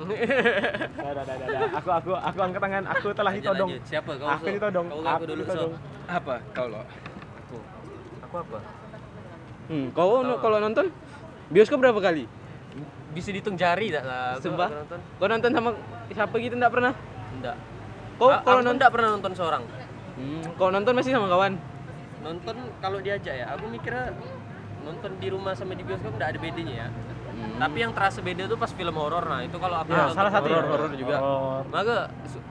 [0.00, 1.60] Dah, dah, dah.
[1.76, 2.84] Aku aku aku angkat tangan.
[2.88, 3.68] Aku telah ditodong.
[3.68, 3.82] lanjut.
[3.84, 4.28] Siapa kau?
[4.30, 4.54] Aku So?
[4.54, 4.86] ditodong.
[4.86, 5.50] Kau Aku aku dulu so.
[5.50, 5.72] ditodong.
[6.06, 6.80] Apa kalau?
[7.42, 7.56] Aku.
[8.24, 8.58] Aku apa?
[9.66, 10.38] Hmm, kau Tahu.
[10.40, 10.86] kalau nonton
[11.50, 12.24] bioskop berapa kali?
[13.10, 14.38] Bisa dihitung jari tak lah.
[14.38, 14.70] Sumpah?
[15.18, 15.70] Kau nonton sama
[16.08, 16.92] siapa gitu enggak pernah?
[17.34, 17.56] Enggak.
[18.14, 19.62] Kau kalau nonton enggak pernah nonton seorang.
[20.20, 21.56] Hmm, kau nonton masih sama kawan?
[22.20, 24.12] Nonton kalau diajak ya, aku mikirnya
[24.80, 26.88] nonton di rumah sama di bioskop enggak ada bedanya ya.
[27.30, 27.56] Hmm.
[27.56, 29.24] Tapi yang terasa beda tuh pas film horor.
[29.24, 30.66] Nah, itu kalau aku Ya, nonton salah satu horor.
[30.68, 31.16] horor juga.
[31.16, 31.62] Horor.
[31.72, 31.96] Maka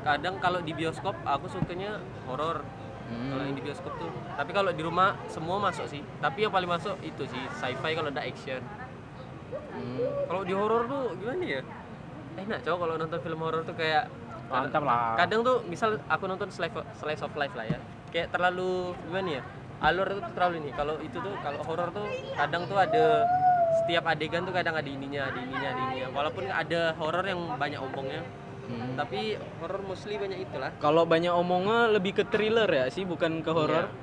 [0.01, 2.65] kadang kalau di bioskop aku sukanya horor.
[3.09, 3.29] Hmm.
[3.29, 4.09] Kalau yang di bioskop tuh.
[4.33, 6.01] Tapi kalau di rumah semua masuk sih.
[6.17, 8.61] Tapi yang paling masuk itu sih sci-fi kalau ada action.
[9.49, 10.25] Hmm.
[10.25, 11.61] Kalau di horor tuh gimana ya?
[12.37, 14.09] Enak cowok kalau nonton film horor tuh kayak
[14.49, 15.13] Mantap lah.
[15.15, 17.77] kadang tuh misal aku nonton slice of, slice of life lah ya
[18.09, 19.41] kayak terlalu gimana ya
[19.79, 23.23] alur itu terlalu ini kalau itu tuh kalau horor tuh kadang tuh ada
[23.79, 27.79] setiap adegan tuh kadang ada ininya ada ininya ada ininya walaupun ada horor yang banyak
[27.79, 28.23] omongnya
[28.69, 28.93] Hmm.
[28.93, 33.49] tapi horor mostly banyak itulah Kalau banyak omongnya lebih ke thriller ya sih, bukan ke
[33.49, 33.89] horor.
[33.89, 33.97] Iya.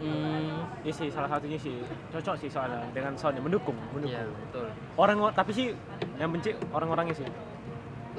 [0.00, 0.66] Hmm.
[0.82, 1.76] Iya sih salah satunya sih
[2.10, 4.10] cocok sih soalnya dengan soundnya mendukung, mendukung.
[4.10, 4.66] iya betul
[4.98, 5.70] Orang tapi sih
[6.18, 7.28] yang benci orang-orangnya sih.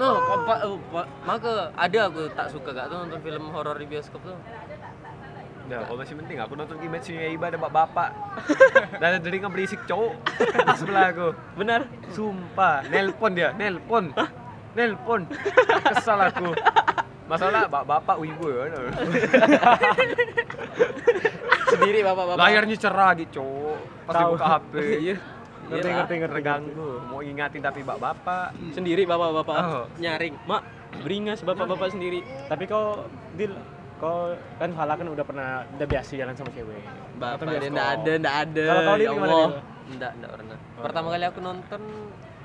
[0.01, 4.21] No apa, apa- maka ada aku tak suka gak tuh nonton film horor di bioskop
[4.25, 4.37] tuh
[5.61, 8.09] Nah, kalau masih penting aku nonton Kimetsu no Yaiba ada bapak-bapak.
[8.99, 10.19] Dan ada delingan berisik cowok
[10.67, 11.31] di sebelah aku.
[11.55, 11.87] Benar.
[12.11, 14.11] Sumpah, nelpon dia, nelpon.
[14.75, 15.31] Nelpon.
[15.95, 16.51] Kesal aku.
[17.23, 18.67] Masalah bapak-bapak wibu ya.
[21.71, 22.43] Sendiri bapak-bapak.
[22.43, 23.77] Layarnya cerah gitu, cowok.
[24.11, 24.31] Pas Tahu.
[24.35, 24.73] buka HP.
[25.71, 26.89] Ngerti, Iya, ngerti, ngerti, Terganggu.
[27.07, 28.47] Mau ingatin tapi bapak-bapak.
[28.71, 29.59] Sendiri bapak-bapak.
[29.63, 29.85] Oh.
[29.95, 30.61] nyaring Mak,
[30.99, 32.19] beringas bapak-bapak sendiri.
[32.45, 33.55] Tapi kau Dil,
[33.97, 36.83] kau kan Fala kan udah pernah udah biasa jalan sama cewek.
[37.15, 38.65] Bapak dia enggak ada, enggak ada.
[38.67, 39.35] Kalau kau Ya gimana
[39.91, 41.81] enggak enggak pernah pertama kali aku nonton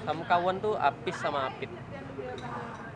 [0.03, 1.71] sama kawan tuh Apis sama Apit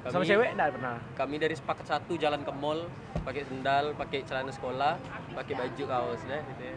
[0.03, 0.97] Sama Kami- cewek enggak pernah.
[1.15, 2.89] kami dari sepakat satu jalan ke mall
[3.23, 4.99] pakai sendal pakai celana sekolah
[5.33, 6.77] pakai baju kaos deh gitu ya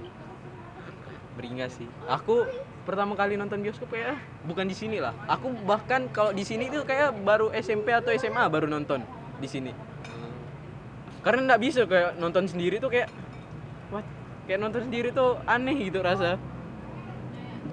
[1.34, 1.90] Beringas sih.
[2.06, 2.46] Aku
[2.84, 5.16] pertama kali nonton bioskop kayak bukan di sini lah.
[5.28, 9.04] Aku bahkan kalau di sini tuh kayak baru SMP atau SMA baru nonton
[9.40, 9.72] di sini.
[11.24, 13.08] Karena nggak bisa kayak nonton sendiri tuh kayak
[13.90, 14.04] what?
[14.44, 16.36] kayak nonton sendiri tuh aneh gitu rasa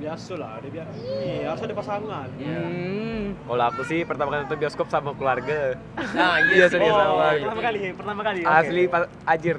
[0.01, 3.23] biasa lah dia biasa ini harus ada pasangan hmm.
[3.46, 5.79] Kalau aku sih pertama kali nonton bioskop sama keluarga.
[6.16, 7.46] Nah, Iya, iya serius sama oh, gitu.
[7.46, 8.40] pertama kali pertama kali.
[8.42, 9.57] Asli pas ajir.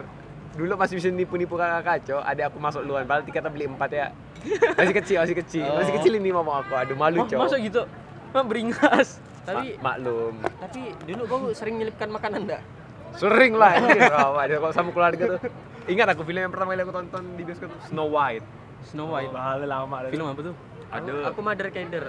[0.59, 4.07] Dulu masih bisa nipu-nipu kakak kacau, ada aku masuk duluan, padahal tiketnya beli empat ya.
[4.73, 5.65] Masih kecil, masih kecil.
[5.69, 5.97] Masih Oh.
[5.97, 7.41] kecil ini mama aku, aduh malu Oh, cowok.
[7.43, 7.81] masa gitu
[8.31, 10.37] Mah beringas Tapi Ma- maklum.
[10.55, 12.61] tapi dulu kau sering nyelipkan makanan enggak?
[13.13, 13.75] Sering lah.
[14.23, 15.39] Oh, ada kok sama keluarga tuh.
[15.83, 18.45] Ingat aku film yang pertama kali aku tonton di bioskop Snow White.
[18.83, 20.55] Snow White Bahaya lama film apa tuh
[20.87, 21.13] Ada.
[21.27, 22.05] Aku Mother Kinder.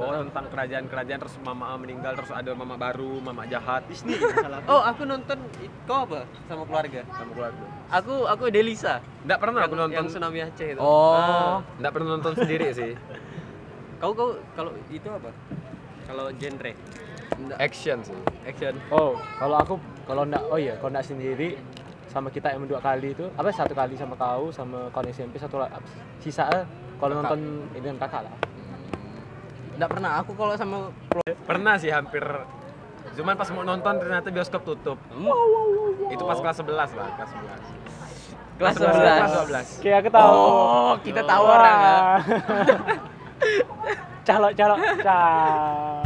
[0.00, 4.80] Oh, tentang kerajaan-kerajaan terus mama meninggal terus ada mama baru, mama jahat Disney salah Oh,
[4.80, 5.36] aku nonton
[5.84, 7.00] kau apa sama keluarga?
[7.12, 7.64] sama keluarga.
[7.92, 9.04] Aku aku Delisa.
[9.22, 10.80] Enggak pernah aku Yang- nonton yang tsunami Aceh itu.
[10.80, 11.14] Oh.
[11.14, 11.60] Ah.
[11.76, 12.92] Enggak pernah nonton sendiri sih.
[14.00, 15.28] Kau kau kalau itu apa?
[16.08, 16.72] Kalau genre
[17.56, 18.16] Action sih.
[18.42, 18.74] action.
[18.90, 21.56] oh kalau aku kalau ndak oh iya kalau ndak sendiri
[22.04, 25.62] sama kita yang dua kali itu apa satu kali sama kau sama kawan SMP satu
[26.18, 26.64] sisa eh,
[26.98, 28.34] kalau nonton ini dengan kakak lah
[29.80, 30.92] Nggak pernah aku kalau sama
[31.48, 32.20] Pernah sih hampir
[33.16, 35.00] Cuman pas mau nonton ternyata bioskop tutup.
[36.12, 37.80] Itu pas kelas 11 lah, kelas 11.
[38.60, 38.92] kelas 11.
[38.92, 39.32] 11 Kelas
[39.80, 39.82] 12.
[39.82, 41.96] kayak aku tahu Oh, kita tahu orang ya.
[44.28, 46.04] calok calok calok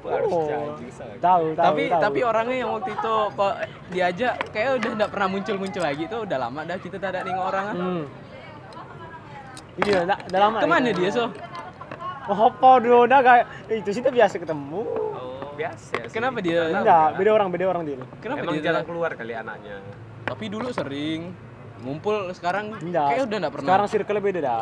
[0.00, 0.48] Harus Oh.
[0.48, 0.72] tahu
[1.20, 2.00] tahu tapi tahu.
[2.00, 3.54] tapi orangnya yang waktu itu kok
[3.92, 7.46] diajak kayak udah nggak pernah muncul muncul lagi tuh udah lama dah kita ada nengok
[7.52, 7.74] orang ah.
[7.76, 8.02] hmm.
[9.84, 10.96] iya ndak lama ke mana ya.
[10.96, 11.28] dia so
[12.28, 14.82] oh apa dulu ndak kayak itu sih tuh biasa ketemu.
[15.16, 16.12] Oh, biasa sih.
[16.12, 16.68] kenapa dia?
[16.68, 17.96] Enggak beda orang beda orang dia.
[18.20, 18.64] Kenapa Emang dia?
[18.68, 19.76] jarang keluar kali anaknya.
[20.26, 21.32] tapi dulu sering.
[21.80, 23.08] Ngumpul sekarang enggak.
[23.16, 23.68] kayak udah nggak pernah.
[23.72, 24.60] Sekarang circle beda dah.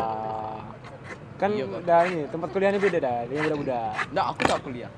[1.39, 4.91] Kan Iya, udah ini tempat kuliahnya beda dah dia budak-budak nggak aku tak kuliah.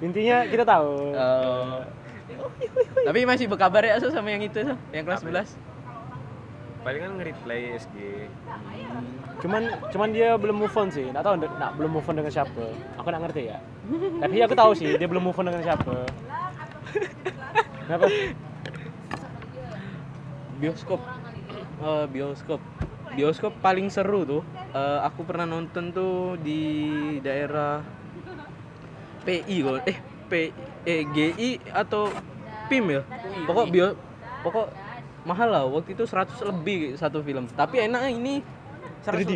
[0.00, 0.92] Intinya kita tahu.
[1.12, 1.78] Eh,
[3.02, 5.52] tapi masih berkabar ya so sama yang itu so yang kelas 11
[6.82, 8.26] Palingan nge-replay SG.
[9.42, 11.06] cuman cuman dia belum move on sih.
[11.10, 12.64] Nggak tahu nak belum move on dengan siapa.
[12.98, 13.58] Aku nggak ngerti ya.
[14.22, 15.94] Tapi aku tahu sih dia belum move on dengan siapa.
[17.86, 18.06] Kenapa?
[20.58, 21.00] Bioskop.
[21.82, 22.60] Eh, bioskop.
[23.12, 24.42] Bioskop paling seru tuh
[24.74, 26.62] eh, aku pernah nonton tuh di
[27.22, 27.82] daerah
[29.22, 30.32] PI kok eh P
[30.82, 32.10] eh GI atau
[32.66, 33.02] PIM ya?
[33.46, 33.94] Pokok bio
[34.42, 34.66] pokok
[35.22, 38.34] mahal lah waktu itu 100 lebih satu film tapi enaknya ini
[39.02, 39.32] 3D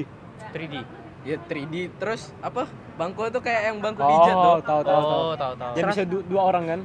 [0.51, 0.75] 3D.
[1.23, 5.21] ya 3D terus apa bangku tuh kayak yang bangku oh pijat tuh tahu tahu tahu
[5.23, 5.73] Oh, tahu tahu.
[5.75, 6.81] yang bisa du- dua orang kan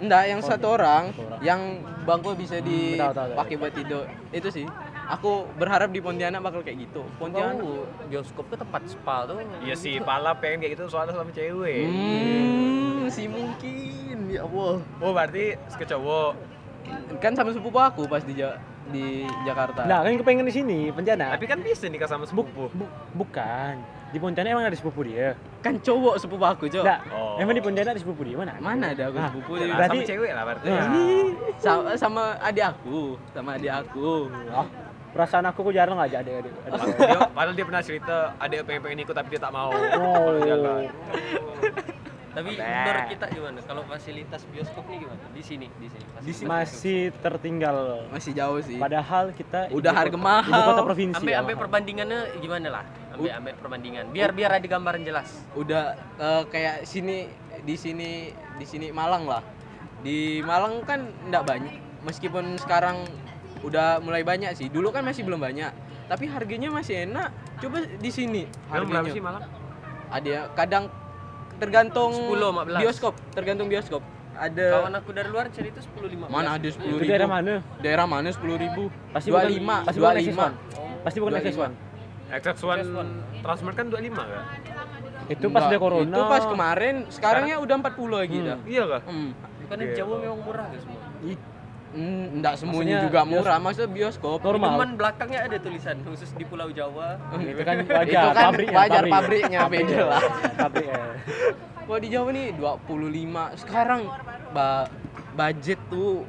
[0.00, 1.40] enggak yang satu orang satu orang.
[1.40, 1.60] yang
[2.02, 4.66] bangku bisa Hmm, dipakai buat tidur itu sih
[5.06, 7.72] aku berharap di Pontianak bakal kayak gitu Pontianak Tahu
[8.06, 9.42] bioskop ke tempat spa tuh.
[9.60, 11.82] Iya sih, pala pengen kayak gitu soalnya sama cewek.
[11.82, 14.78] Hmm, si mungkin ya Allah.
[14.98, 16.32] Oh, berarti ke cowok.
[17.16, 19.84] Kan sama sepupu aku pas di Ja- di Jakarta.
[19.84, 22.66] nah kan kepengen di sini Pontianak Tapi kan bisa nikah sama sepupu.
[22.70, 23.78] Bu- bukan
[24.10, 26.82] di Pontianak emang ada sepupu dia kan cowok sepupu aku, Cok.
[26.82, 27.38] Enggak, Oh.
[27.38, 29.74] emang di Pontianak ada sepupu dia mana Mana ada aku Nah, sepupu Nah, dia.
[29.76, 30.66] berarti- sama cewek lah berarti.
[30.66, 30.88] Nah.
[31.56, 32.98] Sama, sama adik aku,
[33.30, 34.10] sama adik aku.
[34.50, 34.66] oh,
[35.10, 38.80] perasaan aku kok jarang ngajak adik adik Padahal dia, padahal dia pernah cerita yang pengen,
[38.80, 39.70] pengen ikut tapi dia tak mau.
[39.70, 40.82] oh Jalan.
[42.30, 43.58] Tapi menurut kita gimana?
[43.60, 45.22] Kalau fasilitas bioskop nih gimana?
[45.30, 46.04] Di sini, di sini.
[46.08, 48.78] Fasilitas masih tertinggal Masih jauh sih.
[48.78, 50.46] padahal kita Udah harga kota- mahal.
[50.48, 52.84] ibu kota provinsi Ambil ambil perbandingannya gimana lah?
[53.10, 54.04] Ambil ambil perbandingan.
[54.10, 55.28] Biar biar ada gambaran jelas.
[55.52, 55.82] Udah
[56.16, 57.26] eh, kayak sini
[57.60, 59.42] di sini di sini Malang lah.
[60.00, 61.74] Di Malang kan enggak banyak.
[62.00, 63.04] Meskipun sekarang
[63.60, 64.70] udah mulai banyak sih.
[64.70, 65.68] Dulu kan masih belum banyak.
[66.06, 67.28] Tapi harganya masih enak.
[67.58, 69.12] Coba di sini Emang berapa harganya.
[69.12, 69.22] sih
[70.10, 70.84] ada kadang
[71.60, 72.80] tergantung 10, 15.
[72.80, 76.26] bioskop tergantung bioskop ada Kawan aku dari luar cerita 10 15.
[76.26, 79.76] mana ada sepuluh itu ribu daerah mana daerah mana sepuluh ribu pasti dua bukan lima
[79.84, 80.52] pasti dua bukan lima XS1
[81.00, 81.42] pasti bukan 25.
[81.42, 81.72] XS1
[82.32, 83.08] XX1
[83.40, 84.44] Transmart kan 25 kan?
[85.28, 88.48] itu pas ada corona itu pas kemarin sekarangnya udah 40 lagi Hmm.
[88.48, 89.02] dah Iya kah?
[89.04, 89.30] hmm.
[89.60, 89.94] Bukannya Oke.
[89.94, 91.00] Jawa memang murah guys semua.
[91.90, 93.58] Hmm, enggak semuanya juga murah.
[93.58, 94.38] maksudnya bioskop.
[94.46, 94.78] Normal.
[94.78, 97.18] Cuman belakangnya ada tulisan khusus di Pulau Jawa.
[97.42, 99.12] itu kan itu wajar kan pabriknya wajar pabrik.
[99.12, 100.22] pabriknya beda lah
[100.54, 101.02] pabriknya.
[101.90, 104.00] Kalau di Jawa nih 25 sekarang
[104.54, 104.86] ba
[105.34, 106.22] budget tuh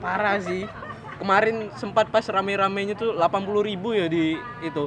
[0.00, 0.64] parah sih.
[1.14, 4.84] Kemarin sempat pas rame-ramenya tuh 80.000 ribu ya di itu.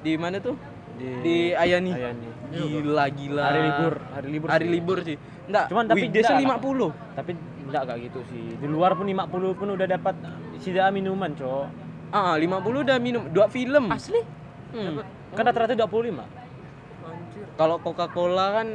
[0.00, 0.56] Di mana tuh?
[0.96, 1.92] Di Ayani.
[1.92, 2.28] Ayani.
[2.48, 3.44] gila gila.
[3.44, 3.94] Hari libur.
[4.00, 4.72] Hari libur hari sih.
[4.72, 5.16] libur sih.
[5.48, 7.32] Enggak Cuman tapi enggak, 50 tapi
[7.68, 8.56] enggak kayak gitu sih.
[8.56, 10.14] Di luar pun 50 pun udah dapat
[10.58, 11.66] sida minuman cok.
[12.08, 12.48] Ah 50
[12.82, 13.92] udah minum dua film.
[13.92, 14.20] Asli?
[14.68, 15.00] Hmm.
[15.30, 16.24] kan rata-rata 25
[17.00, 17.44] Anjir.
[17.54, 18.68] kalau Coca-Cola kan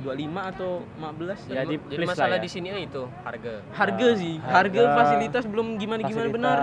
[0.00, 2.44] 25 atau 15 Ya, di- Jadi masalah lah ya.
[2.44, 3.52] di sini itu harga.
[3.70, 4.34] harga Ah, sih.
[4.38, 6.58] Harga, harga, fasilitas belum gimana gimana benar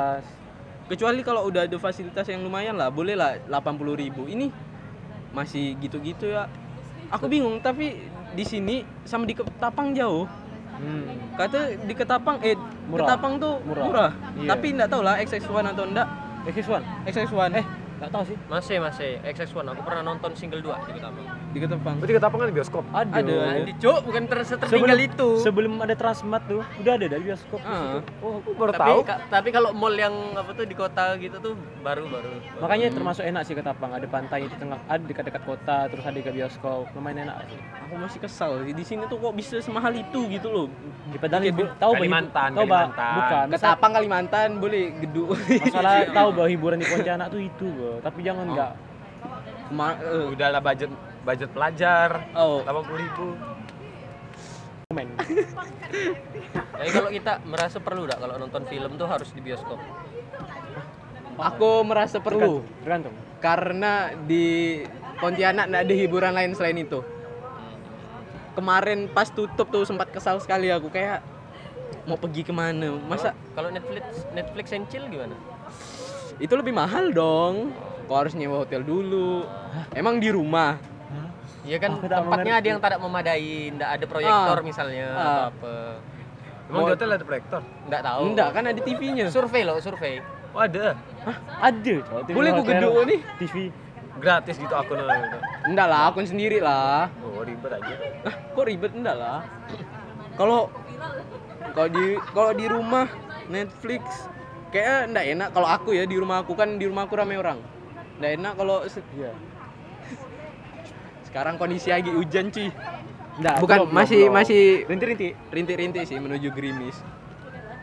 [0.86, 4.26] kecuali kalau udah ada fasilitas yang lumayan lah boleh lah 80.000 ribu.
[4.26, 4.50] Ini
[5.32, 6.50] masih gitu-gitu ya.
[7.10, 8.02] Aku bingung tapi
[8.32, 10.26] di sini sama di Ketapang jauh
[10.82, 11.06] Hmm.
[11.38, 12.58] kata di Ketapang eh
[12.90, 13.06] Murah.
[13.06, 13.86] Ketapang tuh Murah.
[13.86, 14.50] murah, Iya.
[14.50, 16.08] tapi nggak tahu lah XX1 atau enggak
[16.44, 16.82] XX1.
[17.06, 17.66] XX1 Eh,
[18.02, 18.38] nggak tahu sih.
[18.50, 21.26] Masih masih XX1 aku pernah nonton single 2 di Ketapang.
[21.52, 22.84] Di Ketapang Berarti ketapangan di bioskop.
[22.90, 23.14] Ada.
[23.18, 23.36] Ada.
[23.62, 25.30] Di Cuk, bukan ter tertinggal itu.
[25.38, 27.60] Sebelum ada Transmart tuh, udah ada dari bioskop.
[27.60, 27.98] situ.
[28.20, 29.00] Oh, aku baru tapi tahu.
[29.04, 32.32] ka- tapi kalau mall yang apa tuh di kota gitu tuh baru baru.
[32.58, 36.32] Makanya termasuk enak sih Ketapang, ada pantai di tengah, ada dekat-dekat kota, terus ada ke
[36.32, 37.60] bioskop, lumayan enak sih.
[37.82, 40.68] aku masih kesal sih di sini tuh kok bisa semahal itu gitu loh
[41.06, 43.14] Di padahal hibu- tahu Kalimantan, tahu bah- Kalimantan.
[43.14, 43.46] bukan.
[43.52, 48.00] Ketapang Kalimantan boleh gedung Masalah tahu bahwa hiburan di Pontianak tuh itu, bro.
[48.00, 48.52] tapi jangan Oh.
[48.52, 48.72] enggak.
[49.70, 50.88] Ma- eh, Udahlah budget
[51.22, 52.26] budget pelajar.
[52.34, 53.28] oh 80 ribu.
[56.52, 59.80] Jadi kalau kita merasa perlu enggak kalau nonton film tuh harus di bioskop.
[61.42, 63.16] aku merasa perlu Tergantung.
[63.42, 64.84] karena di
[65.18, 67.02] Pontianak nggak ada hiburan lain selain itu
[68.54, 71.24] kemarin pas tutup tuh sempat kesal sekali aku kayak
[72.06, 74.06] mau pergi ke mana masa Kalau Netflix
[74.38, 75.34] Netflix and chill gimana?
[76.38, 77.74] itu lebih mahal dong
[78.06, 79.48] kau harus nyewa hotel dulu
[79.98, 80.78] emang di rumah
[81.62, 84.64] Iya kan Aku tak tempatnya ada yang tidak memadai, tidak ada proyektor Ah.
[84.64, 85.22] misalnya Ah.
[85.22, 85.74] atau apa.
[86.66, 87.62] Emang di hotel ada proyektor?
[87.84, 88.22] Enggak tahu.
[88.26, 90.24] enggak kan ada TV-nya Survei loh, survei.
[90.52, 90.96] Oh ada.
[91.62, 92.22] Ada, coy.
[92.24, 93.56] TV boleh hotel, gedung nih TV.
[94.14, 95.40] Gratis gitu aku nonton.
[95.64, 97.94] enggak lah akun sendiri lah Oh ribet aja.
[98.22, 99.40] ah kok ribet enggak lah
[100.36, 100.68] kalau
[101.72, 103.08] kalau di kalau di rumah
[103.48, 104.04] Netflix
[104.70, 107.60] kayak enggak enak kalau aku ya di rumah aku kan di rumah aku ramai orang
[108.18, 108.78] enggak enak kalau
[109.12, 109.32] Iya.
[111.32, 112.68] Sekarang kondisi lagi hujan cuy
[113.40, 114.36] Enggak, bukan belum, masih belum.
[114.36, 115.32] masih rintik-rintik.
[115.50, 117.00] rintik-rintik sih menuju gerimis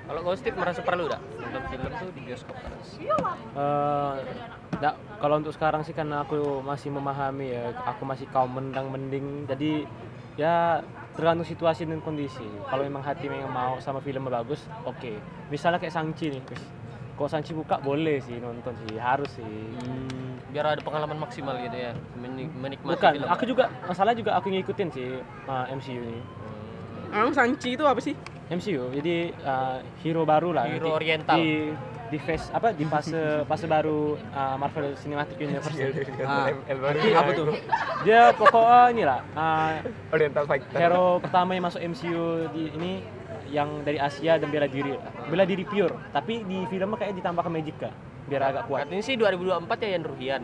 [0.04, 2.88] Kalau kau Steve merasa perlu enggak nonton film tuh di bioskop harus?
[3.00, 4.14] Eh,
[4.78, 9.48] nggak, kalau untuk sekarang sih karena aku masih memahami ya, aku masih kaum mendang mending,
[9.48, 9.88] jadi
[10.38, 10.84] ya
[11.18, 12.44] tergantung situasi dan kondisi.
[12.70, 15.18] Kalau memang hati memang mau sama film bagus, oke.
[15.50, 16.42] Misalnya kayak Sangchi nih,
[17.18, 19.44] kalau Sangchi buka boleh sih nonton sih, harus sih.
[20.48, 23.26] Biar ada pengalaman maksimal gitu ya, menik- menikmati Bukan, film.
[23.26, 26.22] aku juga masalah juga aku ngikutin sih uh, MCU ini.
[27.09, 28.14] emang Sanchi itu apa sih
[28.48, 30.64] MCU, jadi uh, hero baru lah.
[30.64, 31.37] Hero nanti oriental.
[31.37, 31.52] Di
[32.09, 35.76] di phase apa di fase fase baru uh, Marvel Cinematic Universe.
[36.24, 36.98] ah, El baru.
[37.12, 37.44] apa tuh
[38.00, 39.72] Dia pokoknya ini lah uh,
[40.09, 40.72] Oriental Fighter.
[40.72, 42.92] hero pertama yang masuk MCU di ini
[43.48, 44.94] yang dari Asia dan bela diri.
[45.28, 45.94] Bela diri pure.
[46.12, 47.94] Tapi di filmnya kayak ditambahkan magic kah
[48.28, 48.84] biar agak kuat.
[48.84, 50.42] Katanya sih 2024 ya Yan Ruhian.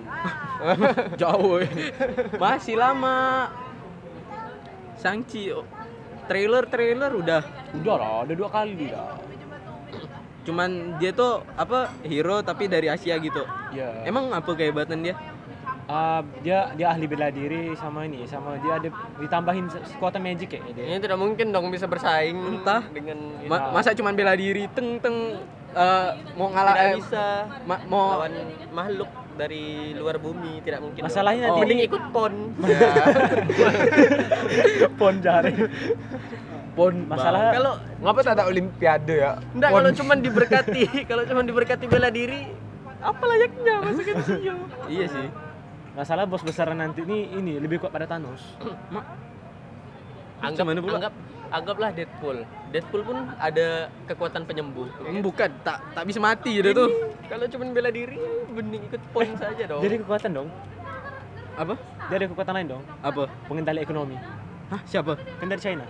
[1.20, 1.60] jauh.
[1.60, 1.70] Eh.
[2.40, 3.52] masih lama.
[4.96, 5.68] Sanchi oh.
[6.26, 7.42] trailer trailer udah.
[7.76, 9.24] Udah lah udah dua kali dah
[10.44, 13.42] cuman dia tuh apa hero tapi dari Asia gitu.
[13.72, 15.16] Ya emang apa kehebatan dia
[15.84, 18.88] Ah, dia dia ahli bela diri sama ini sama dia ada
[19.20, 22.82] ditambahin kekuatan magic ya dia Ini tidak mungkin dong bisa bersaing Entah.
[22.88, 23.16] dengan.
[23.44, 25.36] Ma- masa cuman bela diri teng teng
[25.70, 27.22] eh, mau ngalah tidak eh, bisa
[27.62, 28.32] ma- mau lawan
[28.72, 30.98] makhluk dari luar bumi tidak mungkin.
[30.98, 31.04] dong.
[31.04, 32.32] Masalahnya oh, nanti- mending ikut pon.
[34.96, 35.52] pon jari
[36.74, 39.32] pon masalah kalau Ngapa tak ada olimpiade ya?
[39.52, 39.76] enggak Pon.
[39.78, 42.48] kalau cuman diberkati, kalau cuman diberkati bela diri
[42.98, 44.54] apa layaknya masuk MCU?
[44.88, 45.26] iya sih
[45.94, 48.42] masalah bos besar nanti ini ini lebih kuat pada Thanos.
[50.44, 50.94] Anggap Gimana pula?
[51.00, 51.14] anggap
[51.48, 52.38] anggaplah Deadpool.
[52.68, 54.90] Deadpool pun ada kekuatan penyembuh.
[55.00, 56.90] Hmm, bukan tak tak bisa mati dia tuh.
[57.30, 58.20] Kalau cuman bela diri,
[58.52, 59.80] mending ikut pon saja dong.
[59.80, 60.48] jadi kekuatan dong.
[61.54, 61.78] Apa?
[62.10, 62.82] Dia ada kekuatan lain dong.
[63.00, 63.24] Apa?
[63.48, 64.18] Pengendali ekonomi.
[64.68, 65.16] Hah siapa?
[65.40, 65.86] Kan dari China.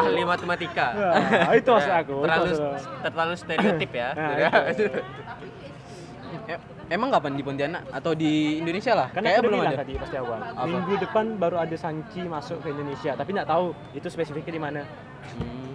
[0.00, 0.86] Ahli matematika.
[0.96, 2.52] Ah, itu maksud aku terlalu
[3.04, 4.08] terlalu stereotip ya.
[4.16, 4.32] Nah,
[6.88, 9.92] emang kapan di Pontianak atau di Indonesia lah Kan kayak aku udah belum ada tadi
[9.94, 10.38] pasti awal.
[10.40, 10.64] Apa?
[10.64, 14.82] Minggu depan baru ada Sanchi masuk ke Indonesia, tapi nggak tahu itu spesifiknya di mana.
[15.34, 15.72] Hmm.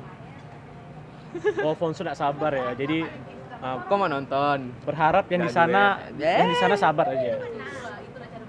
[1.62, 2.72] Oh, Fonso nggak sabar ya.
[2.74, 3.04] Jadi
[3.58, 5.84] uh, kok mau nonton berharap yang di Nggak sana
[6.16, 6.40] ya.
[6.40, 7.36] yang di sana sabar aja.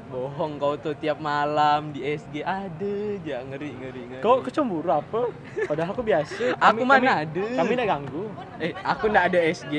[0.07, 5.35] bohong kau tuh tiap malam di SG ada aja ngeri ngeri ngeri Kau kecemburu apa?
[5.67, 6.55] Padahal aku biasa.
[6.55, 7.45] Aku Kami- mana kami- ada.
[7.59, 8.25] Kami nggak ganggu.
[8.57, 9.75] eh aku ndak ada SG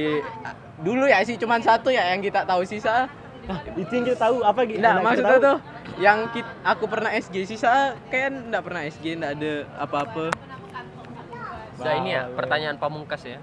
[0.78, 3.10] dulu ya sih cuman satu ya yang kita tahu sisa
[3.48, 4.84] Ah, itu yang kita tahu apa gitu?
[4.84, 5.58] Nggak, maksudnya tuh
[6.04, 10.36] yang kit- aku pernah SG sisa kayak ndak pernah SG ndak ada apa-apa.
[11.80, 13.40] Nah, ini ya pertanyaan pamungkas ya.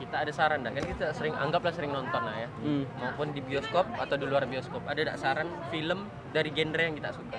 [0.00, 2.48] kita ada saran dah kan kita sering anggaplah sering nonton lah ya.
[2.58, 2.84] Hmm.
[2.98, 4.82] maupun di bioskop atau di luar bioskop.
[4.82, 7.38] Ada tak saran film dari genre yang kita suka?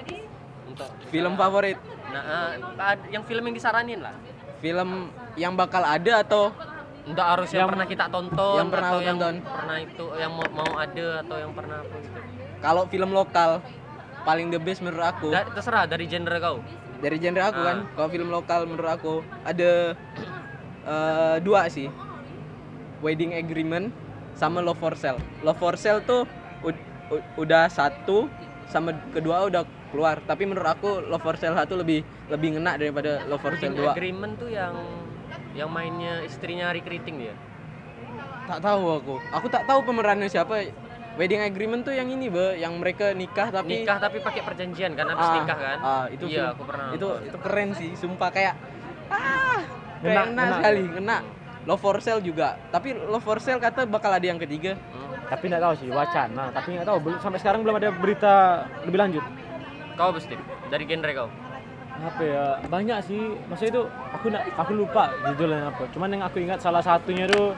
[0.64, 1.76] Untuk Film favorit,
[2.08, 4.16] nah ah, yang film yang disaranin lah.
[4.62, 6.54] Film yang bakal ada atau
[7.04, 9.36] Enggak harus yang, Yang- pernah kita tonton yang pernah atau yang tonton.
[9.44, 12.20] pernah itu yang mau, mau ada atau yang pernah apa gitu.
[12.60, 13.52] kalau film lokal
[14.24, 15.28] paling the best menurut aku.
[15.30, 16.58] Da- terserah dari genre kau.
[16.98, 17.66] Dari genre aku Ah.
[17.66, 19.72] kan, kalau film lokal menurut aku ada
[20.84, 21.92] eh, dua sih.
[23.00, 23.92] Wedding Agreement
[24.34, 25.20] sama Love for Sale.
[25.42, 26.24] Love for Sale tuh
[27.36, 28.32] udah satu
[28.66, 33.28] sama kedua udah keluar, tapi menurut aku Love for Sale satu lebih lebih ngena daripada
[33.28, 33.92] Love for Sale Wedding 2.
[33.92, 34.72] agreement tuh yang
[35.54, 37.34] yang mainnya istrinya Rick Riting dia.
[38.44, 39.16] Tak tahu aku.
[39.32, 40.68] Aku tak tahu pemerannya siapa.
[41.14, 45.06] Wedding Agreement tuh yang ini, Be, yang mereka nikah tapi Nikah tapi pakai perjanjian kan
[45.08, 45.78] habis Ah, nikah kan?
[45.80, 47.22] ah, itu iya, film- aku pernah itu nonton.
[47.24, 48.58] itu keren sih sumpah kayak
[49.08, 49.62] ah
[50.02, 50.56] ngena, ngena.
[50.58, 51.18] sekali ngena
[51.64, 55.14] Love for Sale juga tapi Love for Sale kata bakal ada yang ketiga Hmm.
[55.24, 56.44] Tapi nggak tahu sih wacana.
[56.52, 58.34] Tapi nggak tahu belum sampai sekarang belum ada berita
[58.82, 59.24] lebih lanjut.
[59.94, 60.34] Kau pasti
[60.68, 61.30] dari genre kau.
[62.02, 63.22] Apa ya banyak sih.
[63.46, 63.84] Maksudnya itu
[64.16, 65.84] aku nak aku lupa judulnya apa.
[65.94, 67.54] Cuman yang aku ingat salah satunya tuh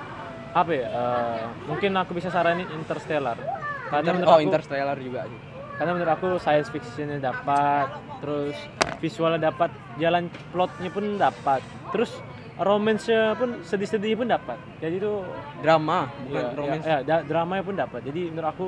[0.55, 0.87] apa ya?
[0.87, 3.35] eh, mungkin aku bisa saranin Interstellar.
[3.91, 5.27] Karena menurut oh aku, Interstellar juga
[5.75, 7.91] karena menurut aku science fictionnya dapat,
[8.23, 8.55] terus
[9.03, 9.67] visualnya dapat,
[9.99, 11.59] jalan plotnya pun dapat,
[11.91, 12.15] terus
[12.55, 14.55] romance-nya pun sedih-sedih pun dapat.
[14.79, 15.19] Jadi itu
[15.59, 17.99] drama bukan Iya, romance iya, iya, da- dramanya pun dapat.
[18.07, 18.65] Jadi menurut aku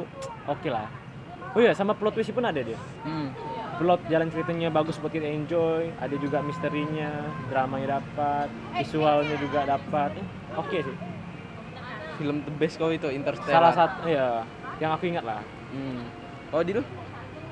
[0.52, 0.88] oke lah.
[1.56, 2.76] Oh iya, sama plot twist pun ada dia.
[3.08, 3.32] Hmm.
[3.78, 10.18] Plot jalan ceritanya bagus buat kita enjoy, ada juga misterinya, dramanya dapat, visualnya juga dapat.
[10.18, 10.26] Eh,
[10.58, 10.98] Oke sih.
[12.18, 14.42] film the best kau itu Interstellar Salah satu ya
[14.82, 15.46] yang aku ingat lah.
[15.70, 16.02] hmm.
[16.50, 16.82] oh di lu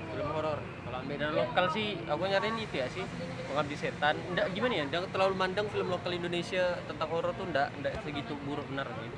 [0.09, 0.57] Film horor.
[0.57, 3.05] Kalau beda lokal sih aku nyariin itu ya sih.
[3.45, 4.17] Pengabdi setan.
[4.34, 4.84] Enggak gimana ya?
[4.89, 9.17] Enggak terlalu mandang film lokal Indonesia tentang horor tuh enggak enggak segitu buruk benar gitu.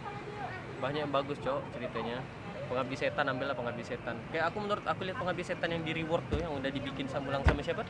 [0.83, 2.19] Banyak yang bagus, Cok, ceritanya.
[2.67, 4.19] Pengabdi setan ambillah pengabdi setan.
[4.29, 7.41] Kayak aku menurut aku lihat pengabdi setan yang di reward tuh yang udah dibikin sambulang
[7.47, 7.87] sama siapa?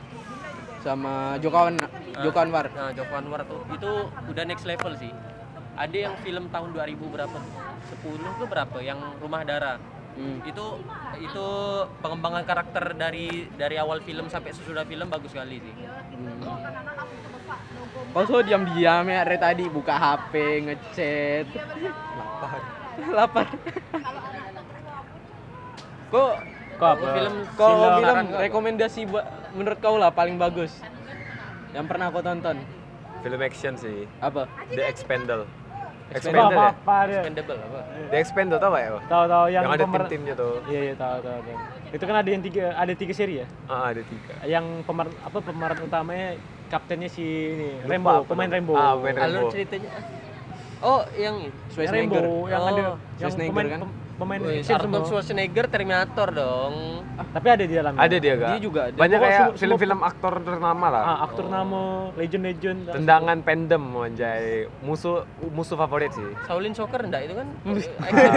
[0.82, 1.90] sama Joko Anwar
[2.22, 3.90] Joko Anwar Nah, Joko Anwar tuh itu
[4.30, 5.10] udah next level sih.
[5.78, 7.52] Ada yang film tahun 2000 berapa tuh?
[8.02, 9.78] 10 ke berapa yang Rumah Darah.
[10.18, 10.42] hmm.
[10.42, 10.82] Itu
[11.22, 11.46] itu
[12.02, 15.74] pengembangan karakter dari dari awal film sampai sesudah film bagus sekali sih.
[16.18, 16.42] Hmm.
[18.10, 20.32] Kau so diam-diam ya dari tadi buka HP,
[20.66, 21.46] ngechat.
[22.18, 22.60] Lapar.
[23.18, 23.46] Lapar.
[26.08, 26.32] Kok
[26.78, 30.78] Kok Aku film kau film rekomendasi buat menurut kau lah paling bagus
[31.70, 32.56] yang pernah kau tonton
[33.18, 34.06] Film action sih.
[34.22, 34.46] apa?
[34.70, 35.42] The Expendable.
[36.08, 36.70] Expendable apa, ya?
[36.70, 37.18] apa dia?
[37.18, 37.80] Expendable apa?
[38.08, 38.90] The Expendable tau gak ya?
[39.04, 40.54] Tahu-tahu yang, Yang ada pemer- tim-timnya tuh.
[40.64, 41.56] Iya iya tahu tahu tahu.
[41.90, 43.46] Itu kan ada yang tiga ada tiga seri ya.
[43.66, 44.32] Ah, ada tiga.
[44.46, 46.28] Yang pemeran apa pemeran utamanya
[46.68, 48.48] kaptennya si ini Lupa Rembo, apa pemain.
[48.48, 48.72] Rembo.
[48.72, 49.26] Ah, pemain Rembo.
[49.26, 49.90] Alur ceritanya.
[50.78, 51.36] Oh, yang
[51.68, 52.22] Schwarzenegger.
[52.22, 52.82] Rembo yang Oh, ada
[53.18, 53.80] yang pemain kan?
[54.18, 55.08] Pem- pemain Wih, action Arnold semua.
[55.08, 56.74] Schwarzenegger Terminator dong.
[57.18, 58.00] Tapi ada di dalamnya.
[58.02, 58.50] Ada dia gak?
[58.50, 58.98] Dia juga ada.
[58.98, 61.02] Banyak kayak film-film aktor ternama lah.
[61.06, 62.90] Ah, aktor nama legend-legend.
[62.90, 64.66] Tendangan pendem anjay.
[64.82, 65.22] Musuh
[65.54, 66.26] musuh favorit sih.
[66.50, 67.46] Shaolin Soccer enggak itu kan?
[68.10, 68.30] Action?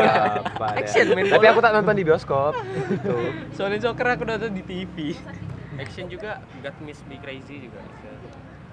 [0.46, 0.78] Apa ya?
[0.78, 2.54] Action Tapi aku tak nonton di bioskop.
[2.62, 3.16] Gitu.
[3.58, 5.18] Soalnya soccer aku nonton di TV.
[5.82, 7.82] Action juga God Miss Be Crazy juga.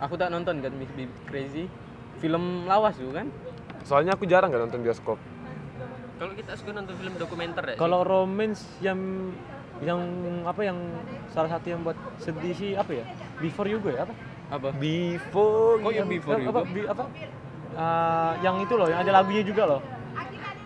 [0.04, 1.66] Aku tak nonton kan Miss Be Crazy.
[2.18, 3.30] Film lawas tuh kan?
[3.86, 5.16] Soalnya aku jarang gak nonton bioskop.
[6.18, 7.76] Kalau kita suka nonton film dokumenter ya.
[7.78, 8.98] Kalau romance yang
[9.78, 10.02] yang
[10.42, 10.78] apa yang
[11.30, 13.04] salah satu yang buat sedih sih apa ya?
[13.38, 14.14] Before You ya apa?
[14.50, 14.68] Apa?
[14.74, 16.50] Before Kok yang before you?
[16.50, 16.60] apa,
[16.90, 17.04] apa?
[17.78, 19.80] Ah, yang itu loh, yang ada lagunya juga loh.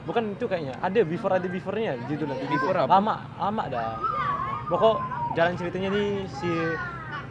[0.08, 0.74] Bukan itu kayaknya.
[0.80, 2.48] Ada before ada before-nya judulnya.
[2.48, 2.88] Before apa?
[2.88, 3.92] Lama, lama dah.
[4.72, 4.96] Pokok
[5.36, 6.48] jalan ceritanya nih si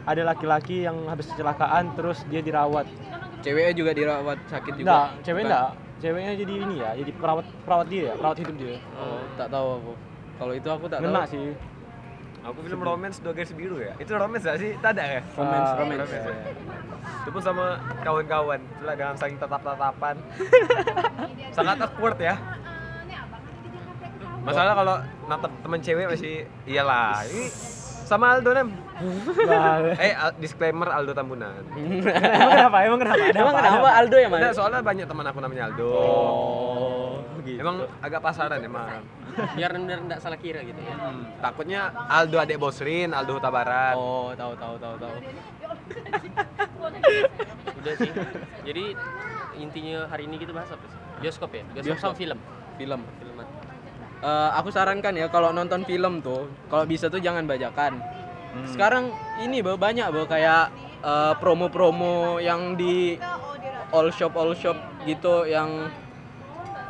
[0.06, 2.86] ada laki-laki yang habis kecelakaan terus dia dirawat.
[3.42, 4.86] Ceweknya juga dirawat sakit juga.
[4.86, 5.70] Enggak, cewek enggak.
[6.02, 8.76] Ceweknya jadi ini ya, jadi perawat perawat dia ya, perawat hidup dia.
[8.98, 9.92] Oh, tak tahu aku.
[10.34, 11.30] Kalau itu aku tak Ngena tahu.
[11.30, 11.46] sih.
[12.42, 13.94] Aku film romance dua garis biru ya.
[13.96, 14.74] Itu romance gak sih?
[14.82, 15.20] Tak ada ya?
[15.32, 16.02] Romance, Ah, romance.
[16.02, 16.34] romance, ya.
[17.22, 17.64] Itu pun sama
[18.02, 18.58] kawan-kawan.
[18.58, 20.18] Itulah dengan saling tatap-tatapan.
[21.56, 22.34] Sangat awkward ya.
[24.42, 24.96] Masalah kalau
[25.30, 26.34] natap teman cewek masih
[26.66, 27.22] iyalah.
[27.22, 27.46] Ini
[28.04, 28.68] sama Aldo nem.
[29.48, 31.62] Nah, Eh disclaimer Aldo Tambunan.
[31.74, 32.76] emang kenapa?
[32.86, 33.22] Emang kenapa?
[33.22, 33.60] Ada Emang apa?
[33.62, 34.42] kenapa Aldo yang mana?
[34.46, 35.90] Nah, soalnya banyak teman aku namanya Aldo.
[35.90, 37.10] Oh,
[37.42, 37.58] gitu.
[37.58, 39.02] Emang agak pasaran emang.
[39.56, 40.92] biar biar enggak salah kira gitu ya.
[40.92, 43.96] Hmm, takutnya Aldo adek Bosrin, Aldo Huta Barat.
[43.96, 45.14] Oh, tahu tahu tahu tahu.
[47.80, 48.10] Udah sih.
[48.68, 48.84] Jadi
[49.58, 50.98] intinya hari ini kita bahas apa sih?
[51.22, 51.62] Bioskop ya?
[51.72, 52.02] Bioskop, Bioskop.
[52.02, 52.38] sama film.
[52.76, 53.00] Film.
[54.22, 57.98] Eh, aku sarankan ya kalau nonton film tuh, kalau bisa tuh jangan bajakan.
[58.54, 58.66] Hmm.
[58.70, 59.10] Sekarang
[59.42, 60.70] ini banyak Bo, kayak
[61.02, 63.18] eh, promo-promo yang di
[63.90, 65.90] all shop all shop gitu yang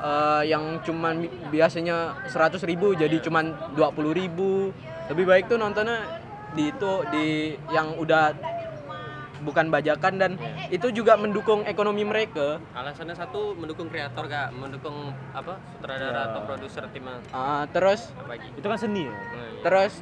[0.04, 4.68] eh, yang cuman bi- biasanya 100.000 ribu jadi cuman 20.000 ribu
[5.08, 6.04] lebih baik tuh nontonnya
[6.52, 8.36] di itu di yang udah
[9.42, 10.32] bukan bajakan dan
[10.70, 16.86] itu juga mendukung ekonomi mereka alasannya satu mendukung kreator gak mendukung apa sutradara atau produser
[16.88, 19.10] tim Ah, terus lagi Itu kan seni ya.
[19.10, 19.60] Nah, iya.
[19.60, 19.92] terus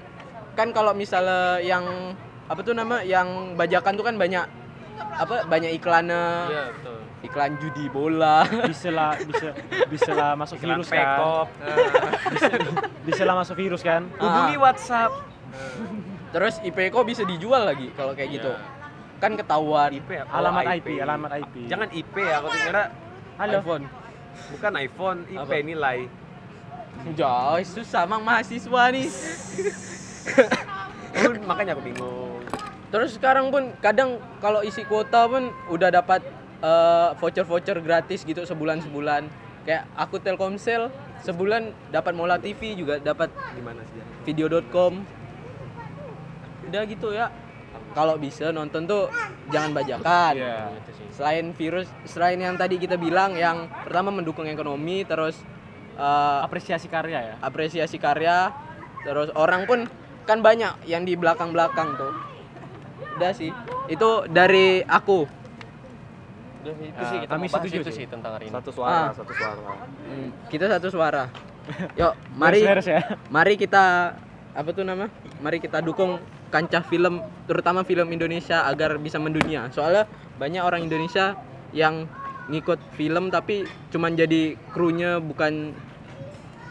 [0.53, 2.14] kan kalau misalnya yang
[2.47, 4.45] apa tuh nama yang bajakan tuh kan banyak
[5.01, 9.49] apa banyak iklannya iya betul iklan judi bola Bisa lah, bisa
[9.86, 10.99] bisa lah masuk Iklan virus kan.
[10.99, 11.47] Pekop.
[12.30, 12.47] Bisa,
[13.05, 14.03] bisa lah masuk virus kan.
[14.16, 14.62] Hubungi Ah.
[14.62, 15.12] WhatsApp.
[16.30, 18.80] terus IP kok bisa dijual lagi kalau kayak gitu Iya.
[19.21, 20.25] Kan ketahuan IP ya?
[20.27, 21.55] Alamat IP, alamat IP.
[21.68, 22.83] Jangan IP ya, aku kira
[23.37, 23.59] Halo.
[23.61, 23.85] iPhone
[24.51, 25.55] bukan iPhone, IP Apa?
[25.61, 25.99] nilai.
[27.12, 29.07] Jauh susah mang mahasiswa nih
[31.49, 32.43] makanya aku bingung.
[32.91, 36.21] terus sekarang pun kadang kalau isi kuota pun udah dapat
[36.61, 39.23] eh, voucher-voucher gratis gitu sebulan sebulan
[39.64, 40.91] kayak aku Telkomsel
[41.23, 44.03] sebulan dapat Mola TV juga dapat Gimana sih?
[44.27, 45.01] video.com
[46.68, 47.33] udah gitu ya
[47.91, 49.11] kalau bisa nonton tuh
[49.49, 50.70] jangan bajakan Iya.
[50.88, 55.36] sih selain virus selain yang tadi kita bilang yang pertama mendukung ekonomi terus
[55.95, 57.34] eh, Apresiasi karya ya.
[57.41, 58.55] apresiasi karya
[59.01, 59.84] terus orang pun
[60.22, 62.12] kan banyak yang di belakang belakang tuh
[63.16, 63.51] udah sih
[63.86, 65.26] itu dari aku
[66.61, 67.97] Udah, itu Ya, sih kita kami setuju itu sih.
[67.97, 69.11] sih tentang hari ini Satu suara, Ah.
[69.11, 69.61] satu suara.
[70.05, 71.24] Hmm, kita satu suara
[72.01, 73.01] yuk mari Beres ya.
[73.28, 74.12] mari kita
[74.51, 76.20] apa tuh nama mari kita dukung
[76.51, 79.71] kancah film terutama film Indonesia agar bisa mendunia.
[79.71, 81.39] Soalnya banyak orang Indonesia
[81.71, 82.11] yang
[82.51, 83.63] ngikut film tapi
[83.95, 85.71] cuman jadi krunya bukan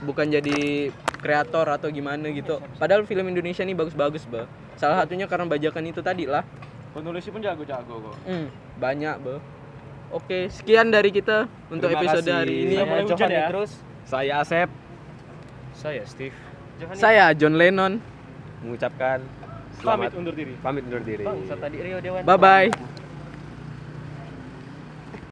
[0.04, 0.92] bukan jadi
[1.24, 2.60] kreator atau gimana gitu.
[2.80, 4.48] Padahal film Indonesia ini bagus-bagus bah
[4.80, 6.44] salah satunya karena bajakan itu tadi lah.
[6.92, 8.16] Penulisnya pun jago-jago kok.
[8.28, 8.48] Hmm,
[8.80, 9.40] banyak bah
[10.12, 12.36] oke sekian dari kita untuk Terima episode kasih.
[12.36, 12.76] hari ini.
[12.76, 13.48] Saya Johan ya.
[13.52, 13.72] Terus?
[14.04, 14.70] Saya Asep.
[15.76, 16.36] Saya Steve.
[16.96, 18.04] saya John Lennon.
[18.60, 19.24] Mengucapkan
[19.80, 20.54] Pamit selamat undur diri.
[20.60, 21.24] pamit undur diri.
[21.24, 22.68] bang tadi Rio Dewan bye bye